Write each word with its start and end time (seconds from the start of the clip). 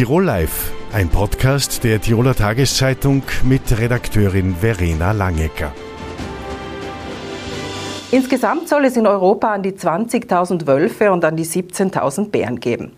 Tirol 0.00 0.24
Live, 0.24 0.72
ein 0.94 1.10
Podcast 1.10 1.84
der 1.84 2.00
Tiroler 2.00 2.34
Tageszeitung 2.34 3.22
mit 3.42 3.78
Redakteurin 3.78 4.56
Verena 4.56 5.12
Langecker. 5.12 5.74
Insgesamt 8.10 8.66
soll 8.70 8.86
es 8.86 8.96
in 8.96 9.06
Europa 9.06 9.52
an 9.52 9.62
die 9.62 9.72
20.000 9.72 10.66
Wölfe 10.66 11.12
und 11.12 11.22
an 11.26 11.36
die 11.36 11.44
17.000 11.44 12.30
Bären 12.30 12.60
geben. 12.60 12.92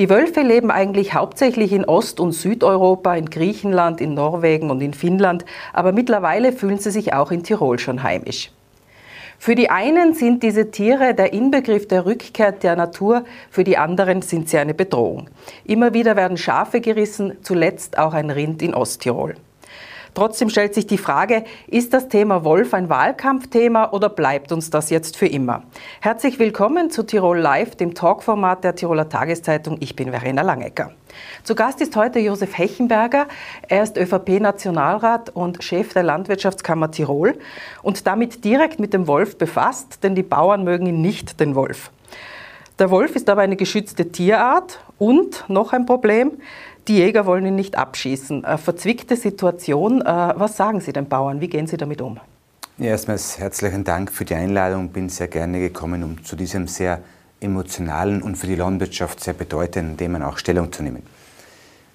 Die 0.00 0.10
Wölfe 0.10 0.40
leben 0.40 0.72
eigentlich 0.72 1.14
hauptsächlich 1.14 1.72
in 1.72 1.84
Ost- 1.84 2.18
und 2.18 2.32
Südeuropa, 2.32 3.14
in 3.14 3.30
Griechenland, 3.30 4.00
in 4.00 4.14
Norwegen 4.14 4.68
und 4.70 4.80
in 4.80 4.94
Finnland, 4.94 5.44
aber 5.72 5.92
mittlerweile 5.92 6.50
fühlen 6.50 6.80
sie 6.80 6.90
sich 6.90 7.12
auch 7.12 7.30
in 7.30 7.44
Tirol 7.44 7.78
schon 7.78 8.02
heimisch. 8.02 8.50
Für 9.40 9.54
die 9.54 9.70
einen 9.70 10.14
sind 10.14 10.42
diese 10.42 10.72
Tiere 10.72 11.14
der 11.14 11.32
Inbegriff 11.32 11.86
der 11.86 12.04
Rückkehr 12.06 12.50
der 12.50 12.74
Natur, 12.74 13.24
für 13.50 13.62
die 13.62 13.78
anderen 13.78 14.20
sind 14.20 14.48
sie 14.48 14.58
eine 14.58 14.74
Bedrohung. 14.74 15.30
Immer 15.64 15.94
wieder 15.94 16.16
werden 16.16 16.36
Schafe 16.36 16.80
gerissen, 16.80 17.36
zuletzt 17.42 17.98
auch 17.98 18.14
ein 18.14 18.30
Rind 18.30 18.62
in 18.62 18.74
Osttirol. 18.74 19.36
Trotzdem 20.18 20.50
stellt 20.50 20.74
sich 20.74 20.88
die 20.88 20.98
Frage, 20.98 21.44
ist 21.68 21.94
das 21.94 22.08
Thema 22.08 22.42
Wolf 22.42 22.74
ein 22.74 22.88
Wahlkampfthema 22.88 23.92
oder 23.92 24.08
bleibt 24.08 24.50
uns 24.50 24.68
das 24.68 24.90
jetzt 24.90 25.16
für 25.16 25.28
immer? 25.28 25.62
Herzlich 26.00 26.40
willkommen 26.40 26.90
zu 26.90 27.04
Tirol 27.04 27.38
Live, 27.38 27.76
dem 27.76 27.94
Talkformat 27.94 28.64
der 28.64 28.74
Tiroler 28.74 29.08
Tageszeitung. 29.08 29.76
Ich 29.78 29.94
bin 29.94 30.10
Verena 30.10 30.42
Langecker. 30.42 30.90
Zu 31.44 31.54
Gast 31.54 31.80
ist 31.80 31.94
heute 31.94 32.18
Josef 32.18 32.58
Hechenberger. 32.58 33.28
Er 33.68 33.84
ist 33.84 33.96
ÖVP-Nationalrat 33.96 35.30
und 35.36 35.62
Chef 35.62 35.92
der 35.92 36.02
Landwirtschaftskammer 36.02 36.90
Tirol 36.90 37.38
und 37.84 38.04
damit 38.08 38.44
direkt 38.44 38.80
mit 38.80 38.94
dem 38.94 39.06
Wolf 39.06 39.38
befasst, 39.38 40.02
denn 40.02 40.16
die 40.16 40.24
Bauern 40.24 40.64
mögen 40.64 40.86
ihn 40.86 41.00
nicht, 41.00 41.38
den 41.38 41.54
Wolf. 41.54 41.92
Der 42.80 42.90
Wolf 42.90 43.14
ist 43.14 43.30
aber 43.30 43.42
eine 43.42 43.56
geschützte 43.56 44.10
Tierart 44.10 44.80
und 44.98 45.44
noch 45.48 45.72
ein 45.72 45.86
Problem, 45.86 46.32
die 46.88 46.96
Jäger 46.96 47.26
wollen 47.26 47.44
ihn 47.46 47.54
nicht 47.54 47.76
abschießen. 47.76 48.44
Eine 48.44 48.58
verzwickte 48.58 49.16
Situation. 49.16 50.00
Äh, 50.00 50.04
was 50.04 50.56
sagen 50.56 50.80
Sie 50.80 50.92
den 50.92 51.08
Bauern? 51.08 51.40
Wie 51.40 51.48
gehen 51.48 51.66
Sie 51.66 51.76
damit 51.76 52.00
um? 52.00 52.18
Ja, 52.78 52.86
erstmals 52.86 53.38
herzlichen 53.38 53.84
Dank 53.84 54.10
für 54.10 54.24
die 54.24 54.34
Einladung. 54.34 54.88
Bin 54.88 55.08
sehr 55.08 55.28
gerne 55.28 55.60
gekommen, 55.60 56.02
um 56.02 56.24
zu 56.24 56.36
diesem 56.36 56.66
sehr 56.66 57.00
emotionalen 57.40 58.22
und 58.22 58.36
für 58.36 58.46
die 58.46 58.54
Landwirtschaft 58.54 59.22
sehr 59.22 59.34
bedeutenden 59.34 59.96
Themen 59.96 60.22
auch 60.22 60.38
Stellung 60.38 60.72
zu 60.72 60.82
nehmen. 60.82 61.02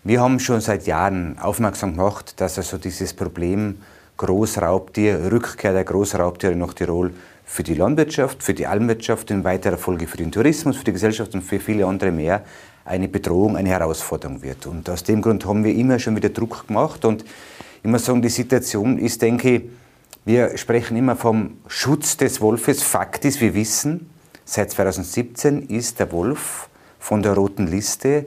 Wir 0.04 0.22
haben 0.22 0.40
schon 0.40 0.62
seit 0.62 0.86
Jahren 0.86 1.38
aufmerksam 1.40 1.96
gemacht, 1.96 2.40
dass 2.40 2.58
also 2.58 2.78
dieses 2.78 3.14
Problem 3.14 3.80
Großraubtier, 4.18 5.32
Rückkehr 5.32 5.74
der 5.74 5.86
Großraubtiere 5.86 6.56
nach 6.56 6.74
Tirol 6.74 7.14
für 7.46 7.64
die 7.64 7.74
Landwirtschaft, 7.74 8.44
für 8.44 8.54
die 8.54 8.68
Almwirtschaft, 8.68 9.32
in 9.32 9.44
weiterer 9.44 9.78
Folge 9.78 10.08
für 10.08 10.18
den 10.18 10.32
Tourismus, 10.32 10.78
für 10.78 10.84
die 10.84 10.94
Gesellschaft 10.94 11.34
und 11.34 11.42
für 11.42 11.60
viele 11.60 11.86
andere 11.86 12.12
mehr 12.12 12.44
eine 12.86 13.08
Bedrohung, 13.08 13.56
eine 13.56 13.70
Herausforderung 13.70 14.42
wird. 14.42 14.66
Und 14.66 14.90
aus 14.90 15.04
dem 15.04 15.22
Grund 15.22 15.46
haben 15.46 15.64
wir 15.64 15.74
immer 15.74 16.00
schon 16.00 16.16
wieder 16.16 16.30
Druck 16.30 16.68
gemacht. 16.68 17.06
Und 17.06 17.24
muss 17.84 18.06
sagen, 18.06 18.22
die 18.22 18.30
Situation 18.30 18.98
ist, 18.98 19.22
denke 19.22 19.56
ich, 19.56 19.64
wir 20.26 20.58
sprechen 20.58 20.96
immer 20.96 21.16
vom 21.16 21.58
Schutz 21.68 22.16
des 22.16 22.40
Wolfes. 22.40 22.82
Fakt 22.82 23.26
ist, 23.26 23.42
wir 23.42 23.54
wissen, 23.54 24.10
seit 24.46 24.72
2017 24.72 25.64
ist 25.64 26.00
der 26.00 26.12
Wolf 26.12 26.70
von 27.00 27.22
der 27.22 27.34
roten 27.34 27.68
Liste 27.68 28.26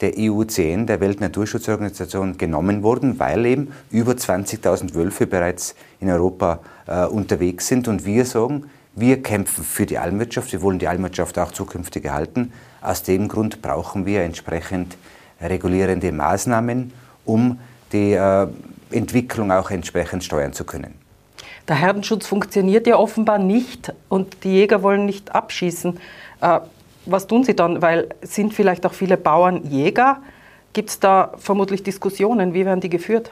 der 0.00 0.16
IUCN, 0.16 0.86
der 0.86 1.00
Weltnaturschutzorganisation, 1.00 2.38
genommen 2.38 2.82
worden, 2.82 3.18
weil 3.18 3.46
eben 3.46 3.72
über 3.90 4.12
20.000 4.12 4.94
Wölfe 4.94 5.26
bereits 5.26 5.74
in 6.00 6.10
Europa 6.10 6.60
äh, 6.86 7.04
unterwegs 7.06 7.66
sind. 7.66 7.88
Und 7.88 8.04
wir 8.04 8.24
sagen, 8.24 8.66
wir 8.94 9.22
kämpfen 9.22 9.64
für 9.64 9.86
die 9.86 9.98
Almwirtschaft, 9.98 10.52
wir 10.52 10.62
wollen 10.62 10.78
die 10.78 10.86
Almwirtschaft 10.86 11.38
auch 11.38 11.52
zukünftig 11.52 12.04
erhalten. 12.04 12.52
Aus 12.80 13.02
dem 13.02 13.28
Grund 13.28 13.62
brauchen 13.62 14.06
wir 14.06 14.22
entsprechend 14.22 14.96
regulierende 15.40 16.12
Maßnahmen, 16.12 16.92
um 17.24 17.58
die 17.92 18.12
äh, 18.12 18.46
Entwicklung 18.90 19.52
auch 19.52 19.70
entsprechend 19.70 20.24
steuern 20.24 20.52
zu 20.52 20.64
können. 20.64 20.94
Der 21.66 21.76
Herdenschutz 21.76 22.26
funktioniert 22.26 22.86
ja 22.86 22.96
offenbar 22.96 23.38
nicht 23.38 23.92
und 24.08 24.42
die 24.44 24.54
Jäger 24.54 24.82
wollen 24.82 25.04
nicht 25.04 25.34
abschießen. 25.34 25.98
Äh, 26.40 26.60
was 27.06 27.26
tun 27.26 27.44
Sie 27.44 27.54
dann? 27.54 27.82
Weil 27.82 28.08
sind 28.22 28.54
vielleicht 28.54 28.84
auch 28.86 28.92
viele 28.92 29.16
Bauern 29.16 29.64
Jäger? 29.64 30.22
Gibt 30.72 30.90
es 30.90 31.00
da 31.00 31.32
vermutlich 31.38 31.82
Diskussionen? 31.82 32.54
Wie 32.54 32.64
werden 32.64 32.80
die 32.80 32.90
geführt? 32.90 33.30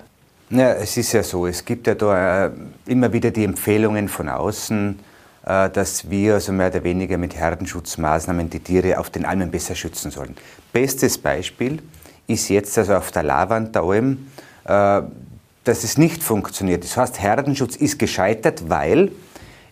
Ja, 0.50 0.72
es 0.74 0.96
ist 0.96 1.12
ja 1.12 1.22
so, 1.22 1.46
es 1.46 1.64
gibt 1.64 1.86
ja 1.86 1.94
da 1.94 2.46
äh, 2.46 2.50
immer 2.86 3.12
wieder 3.12 3.30
die 3.30 3.44
Empfehlungen 3.44 4.08
von 4.08 4.28
außen, 4.28 4.98
dass 5.46 6.10
wir 6.10 6.34
also 6.34 6.50
mehr 6.52 6.68
oder 6.68 6.82
weniger 6.82 7.18
mit 7.18 7.36
Herdenschutzmaßnahmen 7.36 8.50
die 8.50 8.58
Tiere 8.58 8.98
auf 8.98 9.10
den 9.10 9.24
Almen 9.24 9.52
besser 9.52 9.76
schützen 9.76 10.10
sollen. 10.10 10.36
Bestes 10.72 11.18
Beispiel 11.18 11.80
ist 12.26 12.48
jetzt 12.48 12.76
also 12.76 12.94
auf 12.94 13.12
der 13.12 13.22
Lavand 13.22 13.74
der 13.74 13.82
Alm, 13.82 14.26
äh, 14.64 15.02
dass 15.62 15.84
es 15.84 15.98
nicht 15.98 16.22
funktioniert. 16.22 16.82
Das 16.82 16.96
heißt, 16.96 17.20
Herdenschutz 17.20 17.76
ist 17.76 17.98
gescheitert, 17.98 18.68
weil 18.68 19.12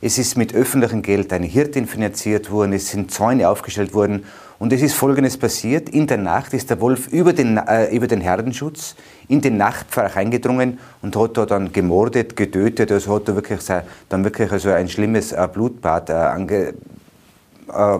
es 0.00 0.18
ist 0.18 0.36
mit 0.36 0.54
öffentlichem 0.54 1.02
Geld 1.02 1.32
eine 1.32 1.46
Hirtin 1.46 1.86
finanziert 1.86 2.50
worden, 2.50 2.72
es 2.72 2.90
sind 2.90 3.10
Zäune 3.10 3.48
aufgestellt 3.48 3.94
worden 3.94 4.24
und 4.64 4.72
es 4.72 4.80
ist 4.80 4.94
Folgendes 4.94 5.36
passiert. 5.36 5.90
In 5.90 6.06
der 6.06 6.16
Nacht 6.16 6.54
ist 6.54 6.70
der 6.70 6.80
Wolf 6.80 7.08
über 7.08 7.34
den, 7.34 7.58
äh, 7.58 7.94
über 7.94 8.06
den 8.06 8.22
Herdenschutz 8.22 8.96
in 9.28 9.42
den 9.42 9.58
Nachtpfarrer 9.58 10.16
eingedrungen 10.16 10.78
und 11.02 11.14
hat 11.16 11.36
da 11.36 11.44
dann 11.44 11.70
gemordet, 11.70 12.34
getötet. 12.34 12.90
Also 12.90 13.14
hat 13.14 13.28
da 13.28 13.34
wirklich, 13.34 13.60
dann 14.08 14.24
wirklich 14.24 14.50
also 14.50 14.70
ein 14.70 14.88
schlimmes 14.88 15.32
äh, 15.32 15.48
Blutbad 15.52 16.08
äh, 16.08 16.14
ange, 16.14 16.56
äh, 16.58 16.72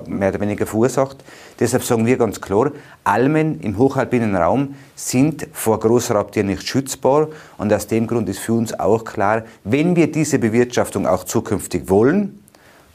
mehr 0.06 0.30
oder 0.30 0.40
weniger 0.40 0.64
verursacht. 0.64 1.18
Deshalb 1.60 1.84
sagen 1.84 2.06
wir 2.06 2.16
ganz 2.16 2.40
klar, 2.40 2.72
Almen 3.04 3.60
im 3.60 3.76
hochalpinen 3.76 4.34
Raum 4.34 4.74
sind 4.94 5.46
vor 5.52 5.78
Großraubtieren 5.78 6.46
nicht 6.46 6.66
schützbar. 6.66 7.28
Und 7.58 7.74
aus 7.74 7.88
dem 7.88 8.06
Grund 8.06 8.26
ist 8.30 8.38
für 8.38 8.54
uns 8.54 8.72
auch 8.80 9.04
klar, 9.04 9.42
wenn 9.64 9.96
wir 9.96 10.10
diese 10.10 10.38
Bewirtschaftung 10.38 11.06
auch 11.06 11.24
zukünftig 11.24 11.90
wollen, 11.90 12.42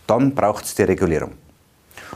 dann 0.07 0.34
braucht 0.34 0.66
es 0.66 0.74
die 0.74 0.81
Regulierung. 0.81 1.34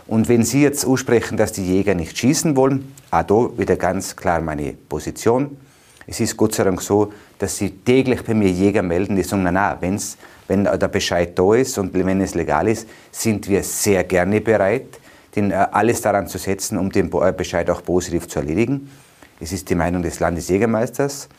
Und 0.08 0.30
wenn 0.30 0.44
Sie 0.44 0.62
jetzt 0.62 0.86
aussprechen, 0.86 1.38
dass 1.38 1.52
die 1.52 1.66
Jäger 1.66 1.96
nicht 1.96 2.18
schießen 2.18 2.56
wollen, 2.56 2.94
auch 3.12 3.24
da 3.24 3.58
wieder 3.58 3.76
ganz 3.76 4.16
klar 4.16 4.42
meine 4.42 4.74
Position. 4.74 5.58
Es 6.06 6.20
ist 6.20 6.36
Gott 6.36 6.54
sei 6.56 6.64
Dank 6.66 6.81
so, 6.81 7.14
dass 7.40 7.58
Sie 7.58 7.70
täglich 7.70 8.24
bei 8.24 8.34
mir 8.34 8.50
Jäger 8.50 8.82
melden, 8.82 9.16
die 9.16 9.24
sagen, 9.24 9.44
na, 9.44 9.52
na, 9.52 9.78
wenn's, 9.80 10.18
wenn 10.48 10.66
der 10.66 10.88
Bescheid 10.88 11.38
da 11.38 11.53
ist 11.53 11.78
und 11.78 11.94
wenn 11.94 12.22
es 12.22 12.36
legal 12.36 12.68
ist, 12.68 12.88
sind 13.12 13.48
wir 13.48 13.64
sehr 13.64 14.03
gerne 14.03 14.42
bereit, 14.42 15.00
den, 15.36 15.52
äh, 15.52 15.56
alles 15.72 16.02
daran 16.02 16.28
zu 16.28 16.38
setzen, 16.38 16.78
um 16.78 16.92
den 16.92 17.12
äh, 17.14 17.32
Bescheid 17.32 17.70
auch 17.70 17.84
positiv 17.84 18.28
zu 18.28 18.40
erledigen. 18.40 18.92
Es 19.40 19.52
ist 19.52 19.70
die 19.70 19.76
Meinung 19.76 20.03
des 20.03 20.20
Landesjägermeisters. 20.20 21.30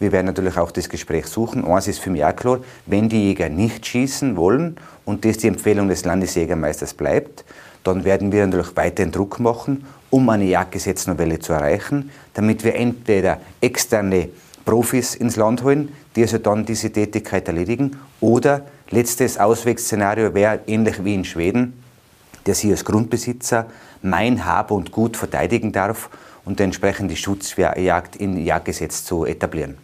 Wir 0.00 0.10
werden 0.10 0.26
natürlich 0.26 0.56
auch 0.56 0.70
das 0.70 0.88
Gespräch 0.88 1.26
suchen. 1.26 1.64
Eins 1.64 1.86
ist 1.86 2.00
für 2.00 2.10
mich 2.10 2.24
auch 2.24 2.34
klar, 2.34 2.60
wenn 2.86 3.08
die 3.08 3.28
Jäger 3.28 3.48
nicht 3.48 3.86
schießen 3.86 4.36
wollen 4.36 4.76
und 5.04 5.24
das 5.24 5.38
die 5.38 5.48
Empfehlung 5.48 5.88
des 5.88 6.04
Landesjägermeisters 6.04 6.94
bleibt, 6.94 7.44
dann 7.84 8.04
werden 8.04 8.32
wir 8.32 8.46
natürlich 8.46 8.76
weiterhin 8.76 9.12
Druck 9.12 9.38
machen, 9.38 9.86
um 10.10 10.28
eine 10.28 10.44
Jagdgesetznovelle 10.44 11.38
zu 11.38 11.52
erreichen, 11.52 12.10
damit 12.34 12.64
wir 12.64 12.74
entweder 12.74 13.40
externe 13.60 14.28
Profis 14.64 15.14
ins 15.14 15.36
Land 15.36 15.62
holen, 15.62 15.90
die 16.16 16.22
also 16.22 16.38
dann 16.38 16.64
diese 16.64 16.90
Tätigkeit 16.90 17.46
erledigen, 17.46 17.98
oder 18.20 18.62
letztes 18.90 19.38
Auswegsszenario 19.38 20.34
wäre 20.34 20.60
ähnlich 20.66 21.04
wie 21.04 21.14
in 21.14 21.24
Schweden, 21.24 21.82
der 22.46 22.54
sie 22.54 22.70
als 22.70 22.84
Grundbesitzer 22.84 23.66
mein 24.02 24.44
Hab 24.44 24.70
und 24.70 24.90
Gut 24.90 25.16
verteidigen 25.16 25.72
darf 25.72 26.10
und 26.44 26.60
entsprechend 26.60 27.10
die 27.10 27.16
Schutzjagd 27.16 28.16
im 28.16 28.38
Jagdgesetz 28.38 29.04
zu 29.04 29.24
etablieren. 29.24 29.76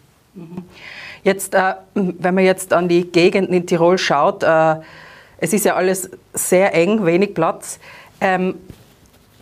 Jetzt, 1.23 1.55
äh, 1.55 1.75
wenn 1.95 2.35
man 2.35 2.45
jetzt 2.45 2.73
an 2.73 2.89
die 2.89 3.11
Gegenden 3.11 3.55
in 3.55 3.67
Tirol 3.67 3.99
schaut, 3.99 4.43
äh, 4.43 4.77
es 5.41 5.53
ist 5.53 5.65
ja 5.65 5.75
alles 5.75 6.11
sehr 6.35 6.75
eng, 6.75 7.05
wenig 7.05 7.35
Platz. 7.35 7.79
Ähm, 8.21 8.55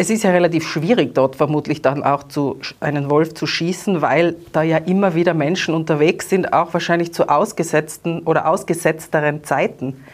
es 0.01 0.11
ist 0.11 0.23
ja 0.23 0.31
relativ 0.31 0.67
schwierig, 0.67 1.15
dort 1.15 1.35
vermutlich 1.35 1.83
dann 1.83 2.05
auch 2.05 2.23
zu, 2.23 2.61
einen 2.79 3.11
Wolf 3.11 3.35
zu 3.35 3.49
schießen, 3.49 4.01
weil 4.01 4.37
da 4.53 4.63
ja 4.63 4.77
immer 4.77 5.17
wieder 5.17 5.35
Menschen 5.35 5.75
unterwegs 5.75 6.31
sind, 6.31 6.53
auch 6.53 6.73
wahrscheinlich 6.73 7.13
zu 7.13 7.29
ausgesetzten 7.29 8.21
oder 8.21 8.49
ausgesetzteren 8.49 9.43
Zeiten. 9.43 10.05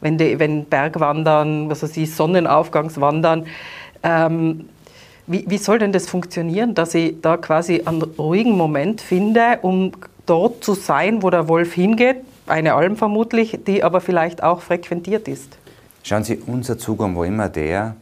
Wenn, 0.00 0.18
die, 0.18 0.38
wenn 0.38 0.66
Bergwandern, 0.66 1.68
was 1.68 1.82
weiß 1.82 1.96
ich, 1.96 2.14
Sonnenaufgangswandern. 2.14 3.46
Ähm, 4.04 4.68
wie, 5.26 5.44
wie 5.48 5.58
soll 5.58 5.78
denn 5.78 5.92
das 5.92 6.08
funktionieren, 6.08 6.74
dass 6.74 6.94
ich 6.94 7.20
da 7.20 7.36
quasi 7.36 7.82
einen 7.84 8.02
ruhigen 8.02 8.56
Moment 8.56 9.00
finde, 9.00 9.58
um 9.62 9.92
dort 10.26 10.62
zu 10.62 10.74
sein, 10.74 11.22
wo 11.22 11.30
der 11.30 11.48
Wolf 11.48 11.72
hingeht, 11.72 12.18
eine 12.46 12.74
Alm 12.74 12.96
vermutlich, 12.96 13.58
die 13.66 13.82
aber 13.82 14.00
vielleicht 14.00 14.42
auch 14.42 14.60
frequentiert 14.60 15.28
ist. 15.28 15.56
Schauen 16.02 16.24
Sie, 16.24 16.38
unser 16.46 16.78
Zugang 16.78 17.16
war 17.16 17.24
immer 17.24 17.48
der, 17.48 17.96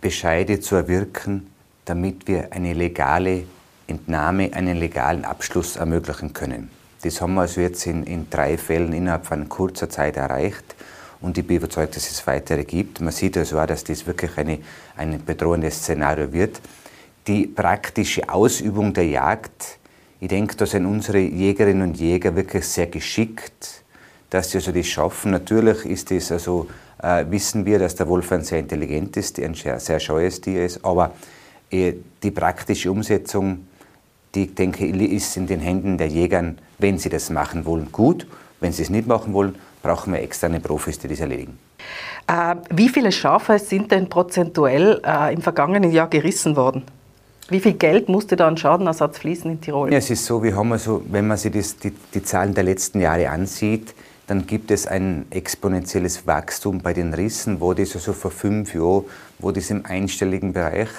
Bescheide 0.00 0.60
zu 0.60 0.76
erwirken, 0.76 1.46
damit 1.84 2.26
wir 2.26 2.52
eine 2.52 2.72
legale 2.72 3.44
Entnahme, 3.86 4.54
einen 4.54 4.78
legalen 4.78 5.24
Abschluss 5.24 5.76
ermöglichen 5.76 6.32
können. 6.32 6.70
Das 7.02 7.20
haben 7.20 7.34
wir 7.34 7.42
also 7.42 7.60
jetzt 7.60 7.86
in, 7.86 8.04
in 8.04 8.30
drei 8.30 8.56
Fällen 8.56 8.92
innerhalb 8.92 9.26
von 9.26 9.48
kurzer 9.48 9.90
Zeit 9.90 10.16
erreicht 10.16 10.64
und 11.20 11.36
ich 11.36 11.46
bin 11.46 11.58
überzeugt, 11.58 11.96
dass 11.96 12.10
es 12.10 12.26
weitere 12.26 12.64
gibt. 12.64 13.00
Man 13.00 13.12
sieht 13.12 13.36
also 13.36 13.58
auch, 13.58 13.66
dass 13.66 13.84
das 13.84 14.06
wirklich 14.06 14.36
eine, 14.38 14.58
ein 14.96 15.22
bedrohendes 15.24 15.76
Szenario 15.80 16.32
wird. 16.32 16.60
die 17.26 17.46
praktische 17.46 18.28
Ausübung 18.28 18.94
der 18.94 19.06
Jagd, 19.06 19.78
ich 20.20 20.28
denke, 20.28 20.54
da 20.54 20.66
sind 20.66 20.84
unsere 20.84 21.18
Jägerinnen 21.18 21.82
und 21.82 21.98
Jäger 21.98 22.36
wirklich 22.36 22.66
sehr 22.66 22.86
geschickt, 22.86 23.82
dass 24.28 24.50
sie 24.50 24.58
also 24.58 24.70
das 24.70 24.86
schaffen. 24.86 25.30
Natürlich 25.30 25.86
ist 25.86 26.10
es 26.12 26.30
also, 26.30 26.68
äh, 27.02 27.24
wissen 27.30 27.64
wir, 27.64 27.78
dass 27.78 27.96
der 27.96 28.06
Wolf 28.06 28.30
ein 28.32 28.44
sehr 28.44 28.58
intelligentes, 28.58 29.32
ein 29.38 29.54
sehr 29.54 29.98
scheues 29.98 30.40
Tier 30.40 30.66
ist, 30.66 30.84
aber 30.84 31.12
äh, 31.70 31.94
die 32.22 32.30
praktische 32.30 32.90
Umsetzung, 32.90 33.66
die 34.34 34.46
denke 34.48 34.84
ich, 34.84 35.12
ist 35.12 35.36
in 35.38 35.46
den 35.46 35.60
Händen 35.60 35.96
der 35.96 36.08
Jäger, 36.08 36.54
wenn 36.78 36.98
sie 36.98 37.08
das 37.08 37.30
machen 37.30 37.64
wollen, 37.64 37.90
gut. 37.90 38.26
Wenn 38.60 38.72
sie 38.72 38.82
es 38.82 38.90
nicht 38.90 39.08
machen 39.08 39.32
wollen, 39.32 39.54
brauchen 39.82 40.12
wir 40.12 40.20
externe 40.20 40.60
Profis, 40.60 40.98
die 40.98 41.08
das 41.08 41.20
erledigen. 41.20 41.58
Äh, 42.26 42.56
wie 42.70 42.90
viele 42.90 43.10
Schafe 43.10 43.58
sind 43.58 43.90
denn 43.90 44.10
prozentuell 44.10 45.00
äh, 45.02 45.32
im 45.32 45.40
vergangenen 45.40 45.90
Jahr 45.90 46.08
gerissen 46.08 46.56
worden? 46.56 46.84
Wie 47.50 47.58
viel 47.58 47.72
Geld 47.72 48.08
musste 48.08 48.36
da 48.36 48.46
an 48.46 48.56
Schadenersatz 48.56 49.18
fließen 49.18 49.50
in 49.50 49.60
Tirol? 49.60 49.90
Ja, 49.90 49.98
es 49.98 50.08
ist 50.08 50.24
so, 50.24 50.40
wir 50.40 50.54
haben 50.54 50.70
also, 50.70 51.02
wenn 51.10 51.26
man 51.26 51.36
sich 51.36 51.50
das, 51.50 51.76
die, 51.76 51.90
die 52.14 52.22
Zahlen 52.22 52.54
der 52.54 52.62
letzten 52.62 53.00
Jahre 53.00 53.28
ansieht, 53.28 53.92
dann 54.28 54.46
gibt 54.46 54.70
es 54.70 54.86
ein 54.86 55.26
exponentielles 55.30 56.28
Wachstum 56.28 56.78
bei 56.78 56.92
den 56.92 57.12
Rissen, 57.12 57.60
wo 57.60 57.74
das 57.74 57.96
also 57.96 58.12
vor 58.12 58.30
fünf 58.30 58.72
Jahren, 58.72 59.04
wo 59.40 59.50
das 59.50 59.68
im 59.70 59.84
einstelligen 59.84 60.52
Bereich, 60.52 60.90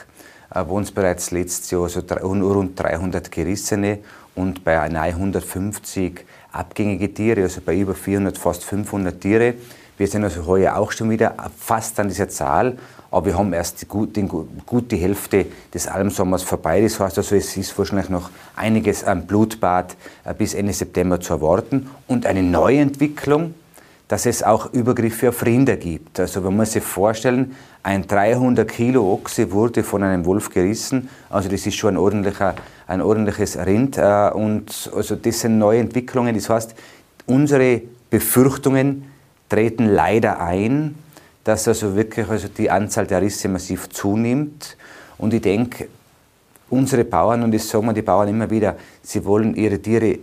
äh, 0.54 0.66
wo 0.68 0.76
uns 0.76 0.92
bereits 0.92 1.32
letztes 1.32 1.72
Jahr 1.72 1.88
so 1.88 2.02
rund 2.02 2.78
300 2.78 3.32
Gerissene 3.32 4.00
und 4.36 4.66
bei 4.66 4.78
150 4.78 6.26
abgängige 6.52 7.14
Tiere, 7.14 7.44
also 7.44 7.62
bei 7.62 7.78
über 7.78 7.96
400, 7.96 8.38
fast 8.38 8.66
500 8.66 9.22
Tiere. 9.22 9.54
Wir 10.02 10.08
sind 10.08 10.24
also 10.24 10.48
heuer 10.48 10.78
auch 10.78 10.92
schon 10.92 11.12
wieder 11.12 11.36
fast 11.60 12.00
an 12.00 12.08
dieser 12.08 12.28
Zahl, 12.28 12.76
aber 13.12 13.28
wir 13.28 13.38
haben 13.38 13.54
erst 13.54 13.84
die, 13.84 13.86
gut, 13.86 14.16
die, 14.16 14.24
gut 14.24 14.92
die 14.92 14.98
Hälfte 14.98 15.46
des 15.72 15.88
Almsommers 15.88 16.42
vorbei. 16.42 16.82
Das 16.82 17.00
heißt 17.00 17.20
also, 17.20 17.36
es 17.36 17.56
ist 17.56 17.78
wahrscheinlich 17.78 18.10
noch 18.10 18.32
einiges 18.56 19.04
am 19.04 19.28
Blutbad 19.28 19.96
äh, 20.24 20.34
bis 20.34 20.56
Ende 20.56 20.74
September 20.74 21.20
zu 21.20 21.34
erwarten 21.34 21.88
und 22.08 22.26
eine 22.26 22.42
Neuentwicklung, 22.42 23.54
dass 24.08 24.26
es 24.26 24.42
auch 24.42 24.74
Übergriffe 24.74 25.30
auf 25.30 25.46
Rinder 25.46 25.78
gibt. 25.78 26.20
Also 26.20 26.42
man 26.42 26.58
muss 26.58 26.72
sich 26.72 26.84
vorstellen, 26.84 27.56
ein 27.84 28.08
300 28.08 28.68
Kilo 28.68 29.04
Ochse 29.14 29.52
wurde 29.52 29.84
von 29.84 30.02
einem 30.02 30.26
Wolf 30.26 30.50
gerissen. 30.50 31.10
Also 31.30 31.48
das 31.48 31.68
ist 31.68 31.76
schon 31.76 31.94
ein, 31.94 31.98
ordentlicher, 31.98 32.56
ein 32.88 33.04
ordentliches 33.04 33.56
Rind. 33.56 34.00
Äh, 34.00 34.32
und 34.34 34.92
also 34.96 35.16
das 35.16 35.42
sind 35.42 35.60
neue 35.60 35.80
Entwicklungen. 35.80 36.34
Das 36.34 36.50
heißt, 36.50 36.74
unsere 37.28 37.84
Befürchtungen 38.10 39.11
treten 39.52 39.90
leider 39.90 40.40
ein, 40.40 40.96
dass 41.44 41.68
also 41.68 41.96
wirklich 41.98 42.30
also 42.30 42.48
die 42.48 42.72
Anzahl 42.72 43.06
der 43.06 43.22
Risse 43.22 43.50
massiv 43.50 43.90
zunimmt. 43.90 44.78
Und 45.18 45.34
ich 45.34 45.42
denke, 45.42 45.90
unsere 46.70 47.04
Bauern, 47.04 47.44
und 47.44 47.54
das 47.54 47.68
sagen 47.68 47.86
wir 47.86 47.94
die 47.94 48.02
Bauern 48.02 48.30
immer 48.30 48.50
wieder, 48.50 48.78
sie 49.04 49.26
wollen 49.26 49.56
ihre 49.56 49.82
Tiere 49.82 50.20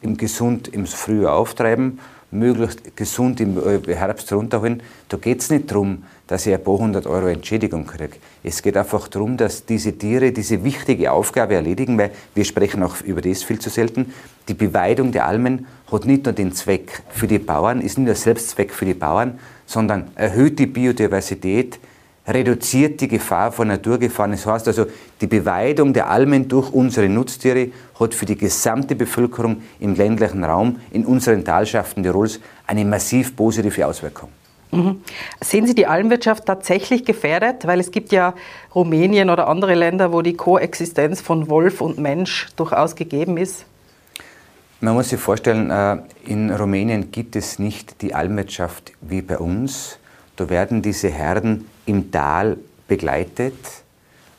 im 0.00 0.16
Gesund 0.16 0.68
im 0.68 0.86
Frühjahr 0.86 1.34
auftreiben 1.34 1.98
möglichst 2.34 2.96
gesund 2.96 3.40
im 3.40 3.56
äh, 3.58 3.94
Herbst 3.94 4.30
runterholen. 4.32 4.82
Da 5.08 5.16
geht 5.16 5.40
es 5.40 5.50
nicht 5.50 5.70
darum, 5.70 6.02
dass 6.26 6.46
ich 6.46 6.54
ein 6.54 6.62
paar 6.62 6.78
hundert 6.78 7.06
Euro 7.06 7.28
Entschädigung 7.28 7.86
kriege. 7.86 8.16
Es 8.42 8.60
geht 8.60 8.76
einfach 8.76 9.08
darum, 9.08 9.36
dass 9.36 9.64
diese 9.64 9.96
Tiere 9.96 10.32
diese 10.32 10.64
wichtige 10.64 11.12
Aufgabe 11.12 11.54
erledigen, 11.54 11.96
weil 11.96 12.10
wir 12.34 12.44
sprechen 12.44 12.82
auch 12.82 13.00
über 13.02 13.22
das 13.22 13.42
viel 13.42 13.58
zu 13.58 13.70
selten. 13.70 14.12
Die 14.48 14.54
Beweidung 14.54 15.12
der 15.12 15.26
Almen 15.26 15.66
hat 15.94 16.06
nicht 16.06 16.24
nur 16.24 16.34
den 16.34 16.52
Zweck 16.52 17.02
für 17.08 17.26
die 17.26 17.38
Bauern, 17.38 17.80
ist 17.80 17.98
nicht 17.98 18.06
nur 18.06 18.14
Selbstzweck 18.14 18.72
für 18.72 18.84
die 18.84 18.94
Bauern, 18.94 19.38
sondern 19.66 20.08
erhöht 20.14 20.58
die 20.58 20.66
Biodiversität, 20.66 21.78
reduziert 22.26 23.00
die 23.00 23.08
Gefahr 23.08 23.52
von 23.52 23.68
Naturgefahren. 23.68 24.32
Das 24.32 24.46
heißt 24.46 24.68
also, 24.68 24.86
die 25.20 25.26
Beweidung 25.26 25.92
der 25.92 26.10
Almen 26.10 26.48
durch 26.48 26.72
unsere 26.72 27.08
Nutztiere 27.08 27.68
hat 27.98 28.14
für 28.14 28.26
die 28.26 28.36
gesamte 28.36 28.94
Bevölkerung 28.96 29.62
im 29.80 29.94
ländlichen 29.94 30.44
Raum, 30.44 30.80
in 30.90 31.04
unseren 31.04 31.44
Talschaften 31.44 32.02
Tirols, 32.02 32.40
eine 32.66 32.84
massiv 32.84 33.36
positive 33.36 33.86
Auswirkung. 33.86 34.30
Mhm. 34.70 35.02
Sehen 35.40 35.66
Sie 35.66 35.74
die 35.74 35.86
Almwirtschaft 35.86 36.46
tatsächlich 36.46 37.04
gefährdet? 37.04 37.66
Weil 37.66 37.78
es 37.78 37.92
gibt 37.92 38.10
ja 38.10 38.34
Rumänien 38.74 39.30
oder 39.30 39.46
andere 39.46 39.74
Länder, 39.74 40.12
wo 40.12 40.22
die 40.22 40.34
Koexistenz 40.34 41.20
von 41.20 41.48
Wolf 41.48 41.80
und 41.80 41.98
Mensch 41.98 42.48
durchaus 42.56 42.96
gegeben 42.96 43.36
ist. 43.36 43.66
Man 44.84 44.92
muss 44.96 45.08
sich 45.08 45.18
vorstellen, 45.18 45.70
äh, 45.70 45.96
in 46.26 46.50
Rumänien 46.50 47.10
gibt 47.10 47.36
es 47.36 47.58
nicht 47.58 48.02
die 48.02 48.14
Almwirtschaft 48.14 48.92
wie 49.00 49.22
bei 49.22 49.38
uns. 49.38 49.98
Da 50.36 50.50
werden 50.50 50.82
diese 50.82 51.08
Herden 51.08 51.66
im 51.86 52.10
Tal 52.10 52.58
begleitet. 52.86 53.54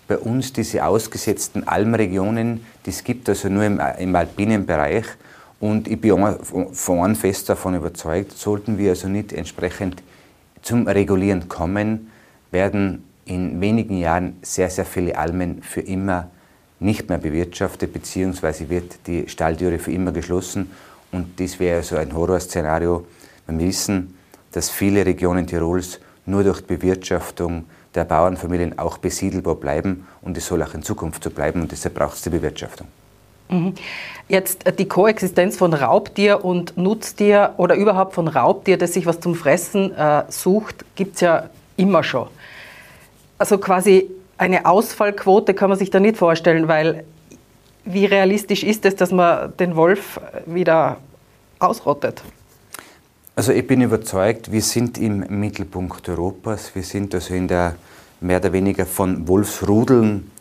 Bei 0.07 0.19
uns 0.19 0.53
diese 0.53 0.85
ausgesetzten 0.85 1.67
Almregionen, 1.67 2.63
das 2.83 3.03
gibt 3.03 3.27
also 3.27 3.49
nur 3.49 3.63
im, 3.63 3.81
im 3.97 4.15
alpinen 4.15 4.67
Bereich. 4.67 5.05
Und 5.59 5.87
ich 5.87 5.99
bin 5.99 6.15
von 6.73 7.15
fest 7.15 7.49
davon 7.49 7.73
überzeugt, 7.73 8.33
sollten 8.33 8.77
wir 8.77 8.91
also 8.91 9.07
nicht 9.07 9.33
entsprechend 9.33 10.03
zum 10.61 10.87
Regulieren 10.87 11.49
kommen, 11.49 12.11
werden 12.51 13.03
in 13.25 13.59
wenigen 13.61 13.97
Jahren 13.97 14.37
sehr, 14.43 14.69
sehr 14.69 14.85
viele 14.85 15.17
Almen 15.17 15.63
für 15.63 15.81
immer 15.81 16.29
nicht 16.85 17.09
mehr 17.09 17.17
bewirtschaftet, 17.17 17.91
beziehungsweise 17.91 18.69
wird 18.69 19.07
die 19.07 19.27
Stalltüre 19.27 19.79
für 19.79 19.91
immer 19.91 20.11
geschlossen. 20.11 20.71
Und 21.11 21.39
das 21.39 21.59
wäre 21.59 21.83
so 21.83 21.97
ein 21.97 22.15
Horrorszenario. 22.15 23.05
Wir 23.47 23.59
wissen, 23.59 24.17
dass 24.51 24.69
viele 24.69 25.05
Regionen 25.05 25.47
Tirols 25.47 25.99
nur 26.25 26.43
durch 26.43 26.61
die 26.61 26.75
Bewirtschaftung 26.75 27.65
der 27.93 28.05
Bauernfamilien 28.05 28.77
auch 28.77 28.97
besiedelbar 28.97 29.55
bleiben 29.55 30.07
und 30.21 30.37
es 30.37 30.47
soll 30.47 30.61
auch 30.63 30.73
in 30.73 30.83
Zukunft 30.83 31.23
so 31.23 31.29
bleiben 31.29 31.61
und 31.61 31.71
deshalb 31.71 31.95
braucht 31.95 32.15
es 32.15 32.21
die 32.21 32.29
Bewirtschaftung. 32.29 32.87
Mhm. 33.49 33.73
Jetzt 34.27 34.65
äh, 34.65 34.73
die 34.73 34.87
Koexistenz 34.87 35.55
von 35.55 35.73
Raubtier 35.73 36.43
und 36.43 36.77
Nutztier 36.77 37.53
oder 37.57 37.75
überhaupt 37.75 38.13
von 38.13 38.27
Raubtier, 38.27 38.77
das 38.77 38.93
sich 38.93 39.05
was 39.05 39.19
zum 39.19 39.35
Fressen 39.35 39.93
äh, 39.95 40.23
sucht, 40.29 40.83
gibt 40.95 41.15
es 41.15 41.21
ja 41.21 41.49
immer 41.77 42.03
schon. 42.03 42.27
Also 43.37 43.57
quasi 43.57 44.09
eine 44.37 44.65
Ausfallquote 44.65 45.53
kann 45.53 45.69
man 45.69 45.79
sich 45.79 45.89
da 45.89 45.99
nicht 45.99 46.17
vorstellen, 46.17 46.67
weil 46.67 47.03
wie 47.85 48.05
realistisch 48.05 48.63
ist 48.63 48.85
es, 48.85 48.95
dass 48.95 49.11
man 49.11 49.55
den 49.57 49.75
Wolf 49.75 50.19
wieder 50.45 50.97
ausrottet? 51.59 52.23
Also 53.35 53.51
ich 53.51 53.67
bin 53.67 53.81
überzeugt, 53.81 54.51
wir 54.51 54.61
sind 54.61 54.97
im 54.97 55.19
Mittelpunkt 55.39 56.07
Europas. 56.07 56.73
Wir 56.73 56.83
sind 56.83 57.13
also 57.13 57.33
in 57.33 57.47
der 57.47 57.75
mehr 58.21 58.39
oder 58.39 58.53
weniger 58.53 58.85
von 58.85 59.27
Wolfsrudeln 59.27 60.31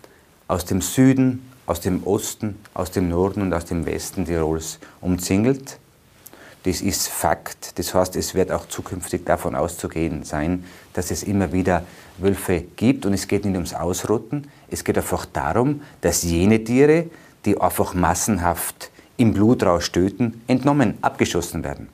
aus 0.49 0.65
dem 0.65 0.81
Süden, 0.81 1.51
aus 1.67 1.81
dem 1.81 2.05
Osten, 2.05 2.57
aus 2.73 2.91
dem 2.93 3.09
Norden 3.09 3.43
und 3.43 3.53
aus 3.53 3.65
dem 3.65 3.85
Westen 3.85 4.27
Tirols 4.27 4.79
umzingelt. 5.01 5.79
Das 6.65 6.81
ist 6.81 7.09
Fakt. 7.09 7.79
Das 7.79 7.95
heißt, 7.95 8.17
es 8.17 8.35
wird 8.35 8.51
auch 8.51 8.67
zukünftig 8.67 9.27
davon 9.27 9.55
auszugehen 9.55 10.25
sein, 10.25 10.65
dass 10.95 11.11
es 11.11 11.23
immer 11.23 11.53
wieder 11.53 11.85
Wölfe 12.19 12.65
gibt. 12.77 13.05
Und 13.05 13.13
es 13.13 13.29
geht 13.29 13.45
nicht 13.45 13.55
ums 13.55 13.75
Ausrotten. 13.75 14.49
Es 14.71 14.83
geht 14.83 14.97
einfach 14.97 15.27
darum, 15.27 15.83
dass 16.01 16.23
jene 16.23 16.65
Tiere, 16.65 17.07
die 17.45 17.61
einfach 17.61 17.93
massenhaft 17.93 18.91
im 19.19 19.35
Blutrausch 19.35 19.93
töten, 19.93 20.43
entnommen, 20.47 20.95
abgeschossen 21.03 21.63
werden. 21.63 21.89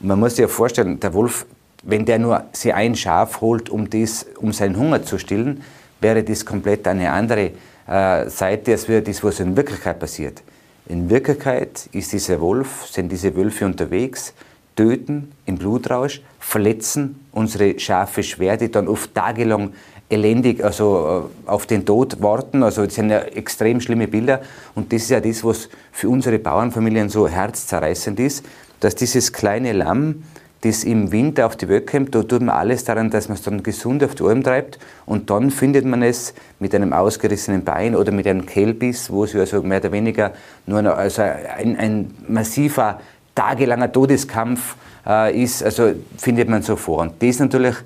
Und 0.00 0.08
man 0.08 0.20
muss 0.20 0.32
sich 0.32 0.42
ja 0.42 0.48
vorstellen, 0.48 1.00
der 1.00 1.14
Wolf, 1.14 1.46
wenn 1.82 2.04
der 2.04 2.18
nur 2.18 2.44
sie 2.52 2.74
ein 2.74 2.94
Schaf 2.94 3.40
holt, 3.40 3.70
um, 3.70 3.88
dies, 3.88 4.26
um 4.38 4.52
seinen 4.52 4.76
Hunger 4.76 5.02
zu 5.02 5.18
stillen, 5.18 5.62
wäre 6.00 6.22
das 6.22 6.44
komplett 6.44 6.86
eine 6.86 7.10
andere 7.10 7.52
äh, 7.86 8.28
Seite, 8.28 8.72
als 8.72 8.86
wäre 8.86 9.00
das, 9.00 9.24
was 9.24 9.40
in 9.40 9.56
Wirklichkeit 9.56 9.98
passiert. 9.98 10.42
In 10.86 11.08
Wirklichkeit 11.08 11.88
ist 11.92 12.12
dieser 12.12 12.40
Wolf, 12.40 12.86
sind 12.86 13.10
diese 13.10 13.34
Wölfe 13.34 13.64
unterwegs, 13.64 14.34
töten 14.76 15.32
im 15.46 15.56
Blutrausch, 15.56 16.20
verletzen 16.38 17.24
unsere 17.32 17.78
Schafe 17.78 18.22
schwer, 18.22 18.56
die 18.56 18.70
dann 18.70 18.88
oft 18.88 19.14
tagelang 19.14 19.72
elendig 20.10 20.62
also 20.62 21.30
äh, 21.46 21.50
auf 21.50 21.66
den 21.66 21.86
Tod 21.86 22.22
warten. 22.22 22.62
Also 22.62 22.84
das 22.84 22.94
sind 22.94 23.08
ja 23.08 23.20
extrem 23.20 23.80
schlimme 23.80 24.08
Bilder. 24.08 24.42
Und 24.74 24.92
das 24.92 25.02
ist 25.02 25.10
ja 25.10 25.20
das, 25.20 25.42
was 25.42 25.68
für 25.90 26.10
unsere 26.10 26.38
Bauernfamilien 26.38 27.08
so 27.08 27.26
herzzerreißend 27.26 28.20
ist, 28.20 28.44
dass 28.80 28.94
dieses 28.94 29.32
kleine 29.32 29.72
Lamm, 29.72 30.24
das 30.64 30.82
im 30.82 31.12
Winter 31.12 31.46
auf 31.46 31.56
die 31.56 31.68
Welt 31.68 31.86
kommt, 31.86 32.14
da 32.14 32.22
tut 32.22 32.40
man 32.40 32.50
alles 32.50 32.84
daran, 32.84 33.10
dass 33.10 33.28
man 33.28 33.36
es 33.36 33.42
dann 33.42 33.62
gesund 33.62 34.02
auf 34.02 34.14
die 34.14 34.22
Alm 34.22 34.42
treibt 34.42 34.78
und 35.04 35.28
dann 35.28 35.50
findet 35.50 35.84
man 35.84 36.02
es 36.02 36.32
mit 36.58 36.74
einem 36.74 36.94
ausgerissenen 36.94 37.64
Bein 37.64 37.94
oder 37.94 38.12
mit 38.12 38.26
einem 38.26 38.46
Kehlbiss, 38.46 39.10
wo 39.10 39.24
es 39.24 39.34
also 39.34 39.62
mehr 39.62 39.80
oder 39.80 39.92
weniger 39.92 40.32
nur 40.66 40.80
noch, 40.80 40.96
also 40.96 41.22
ein, 41.22 41.76
ein 41.76 42.14
massiver, 42.28 43.00
tagelanger 43.34 43.92
Todeskampf 43.92 44.76
äh, 45.06 45.42
ist, 45.42 45.62
also 45.62 45.92
findet 46.16 46.48
man 46.48 46.62
so 46.62 46.76
vor. 46.76 47.00
Und 47.00 47.22
das 47.22 47.38
natürlich 47.40 47.76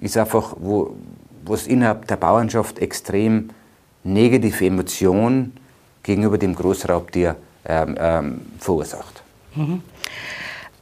ist 0.00 0.16
einfach, 0.16 0.54
wo, 0.60 0.94
was 1.44 1.66
innerhalb 1.66 2.06
der 2.06 2.16
Bauernschaft 2.16 2.78
extrem 2.78 3.50
negative 4.04 4.66
Emotionen 4.66 5.52
gegenüber 6.04 6.38
dem 6.38 6.54
Großraubtier 6.54 7.34
ähm, 7.66 7.96
ähm, 7.98 8.40
verursacht. 8.58 9.22
Mhm. 9.56 9.82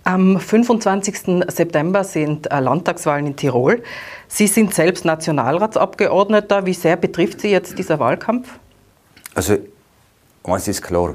Am 0.09 0.41
25. 0.41 1.45
September 1.49 2.03
sind 2.03 2.51
äh, 2.51 2.61
Landtagswahlen 2.61 3.27
in 3.27 3.37
Tirol. 3.37 3.83
Sie 4.27 4.47
sind 4.47 4.73
selbst 4.73 5.05
Nationalratsabgeordneter. 5.05 6.65
Wie 6.65 6.73
sehr 6.73 6.97
betrifft 6.97 7.43
Sie 7.43 7.51
jetzt 7.51 7.79
dieser 7.79 7.99
Wahlkampf? 7.99 8.59
Also, 9.35 9.59
eins 10.45 10.67
ist 10.67 10.81
klar. 10.81 11.15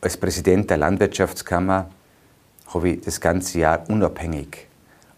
Als 0.00 0.16
Präsident 0.16 0.70
der 0.70 0.78
Landwirtschaftskammer 0.78 1.90
habe 2.72 2.88
ich 2.88 3.02
das 3.02 3.20
ganze 3.20 3.58
Jahr 3.58 3.84
unabhängig, 3.90 4.66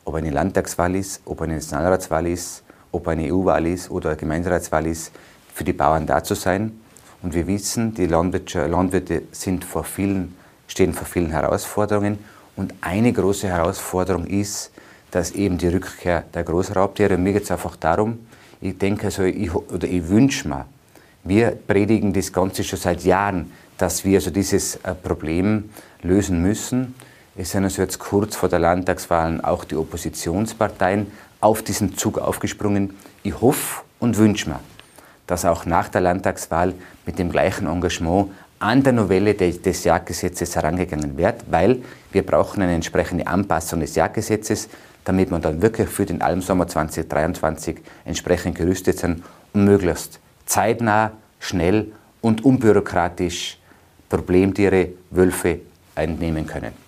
ob 0.05 0.17
eine 0.17 0.31
Landtagswahl 0.31 0.97
ist, 0.97 1.23
ob 1.25 1.41
eine 1.43 1.55
Nationalratswahl 1.55 2.27
ist, 2.27 2.65
ob 2.91 3.07
eine 3.07 3.33
EU-Wahl 3.33 3.65
ist 3.69 3.93
oder 3.93 4.09
eine 4.11 4.17
Gemeinderatswahl 4.17 4.89
ist, 4.89 5.13
für 5.55 5.63
die 5.63 5.73
Bauern 5.73 6.05
da 6.05 6.25
zu 6.25 6.35
sein. 6.35 6.81
Und 7.23 7.33
wir 7.33 7.47
wissen, 7.47 7.95
die 7.95 8.07
Landwirte 8.07 9.23
sind 9.31 9.65
vor 9.65 9.85
vielen, 9.85 10.35
stehen 10.67 10.93
vor 10.95 11.07
vielen 11.07 11.31
Herausforderungen. 11.31 12.19
Und 12.57 12.75
eine 12.81 13.13
große 13.13 13.49
Herausforderung 13.49 14.27
ist, 14.27 14.71
dass 15.11 15.31
eben 15.33 15.59
die 15.59 15.69
Rückkehr 15.69 16.25
der 16.35 16.45
Großraubtiere, 16.45 17.15
und 17.15 17.23
mir 17.23 17.35
geht 17.35 17.45
es 17.45 17.51
einfach 17.51 17.77
darum, 17.77 18.27
ich 18.61 18.79
denke, 18.79 19.07
also 19.07 19.25
ich, 19.25 19.55
oder 19.55 19.87
ich 19.87 20.09
wünsche 20.09 20.49
mir, 20.49 20.67
wir 21.25 21.51
predigen 21.51 22.13
das 22.13 22.33
Ganze 22.33 22.65
schon 22.65 22.79
seit 22.79 23.05
Jahren, 23.05 23.53
dass 23.79 24.05
wir 24.05 24.19
also 24.19 24.31
dieses 24.31 24.77
äh, 24.77 24.95
Problem 24.95 25.71
lösen 26.03 26.43
müssen. 26.43 26.95
Es 27.37 27.53
sind 27.53 27.65
also 27.65 27.83
jetzt 27.83 27.99
kurz 27.99 28.37
vor 28.37 28.49
der 28.49 28.59
Landtagswahl 28.59 29.41
auch 29.43 29.65
die 29.65 29.77
Oppositionsparteien 29.77 31.11
auf 31.41 31.63
diesen 31.63 31.97
Zug 31.97 32.19
aufgesprungen. 32.19 32.97
Ich 33.23 33.41
hoffe 33.41 33.83
und 33.99 34.17
wünsche 34.17 34.51
mir, 34.51 34.61
dass 35.27 35.45
auch 35.45 35.65
nach 35.65 35.89
der 35.89 36.01
Landtagswahl 36.01 36.75
mit 37.07 37.19
dem 37.19 37.31
gleichen 37.31 37.67
Engagement 37.67 38.31
an 38.63 38.83
der 38.83 38.93
Novelle 38.93 39.35
des 39.35 39.85
Jagdgesetzes 39.85 40.55
herangegangen 40.55 41.17
wird, 41.17 41.45
weil 41.51 41.83
wir 42.13 42.25
brauchen 42.25 42.63
eine 42.63 42.75
entsprechende 42.75 43.27
Anpassung 43.27 43.81
des 43.81 43.97
Jagdgesetzes, 43.97 44.69
damit 45.05 45.31
wir 45.31 45.39
dann 45.41 45.61
wirklich 45.61 45.89
für 45.89 46.07
den 46.07 46.23
Almsommer 46.23 46.69
2023 46.69 47.79
entsprechend 48.05 48.57
gerüstet 48.57 48.99
sind 48.99 49.25
und 49.53 49.65
möglichst 49.65 50.21
zeitnah, 50.47 51.11
schnell 51.41 51.91
und 52.21 52.45
unbürokratisch 52.45 53.59
Problemtiere, 54.09 54.91
Wölfe 55.11 55.61
einnehmen 55.97 56.47
können. 56.47 56.82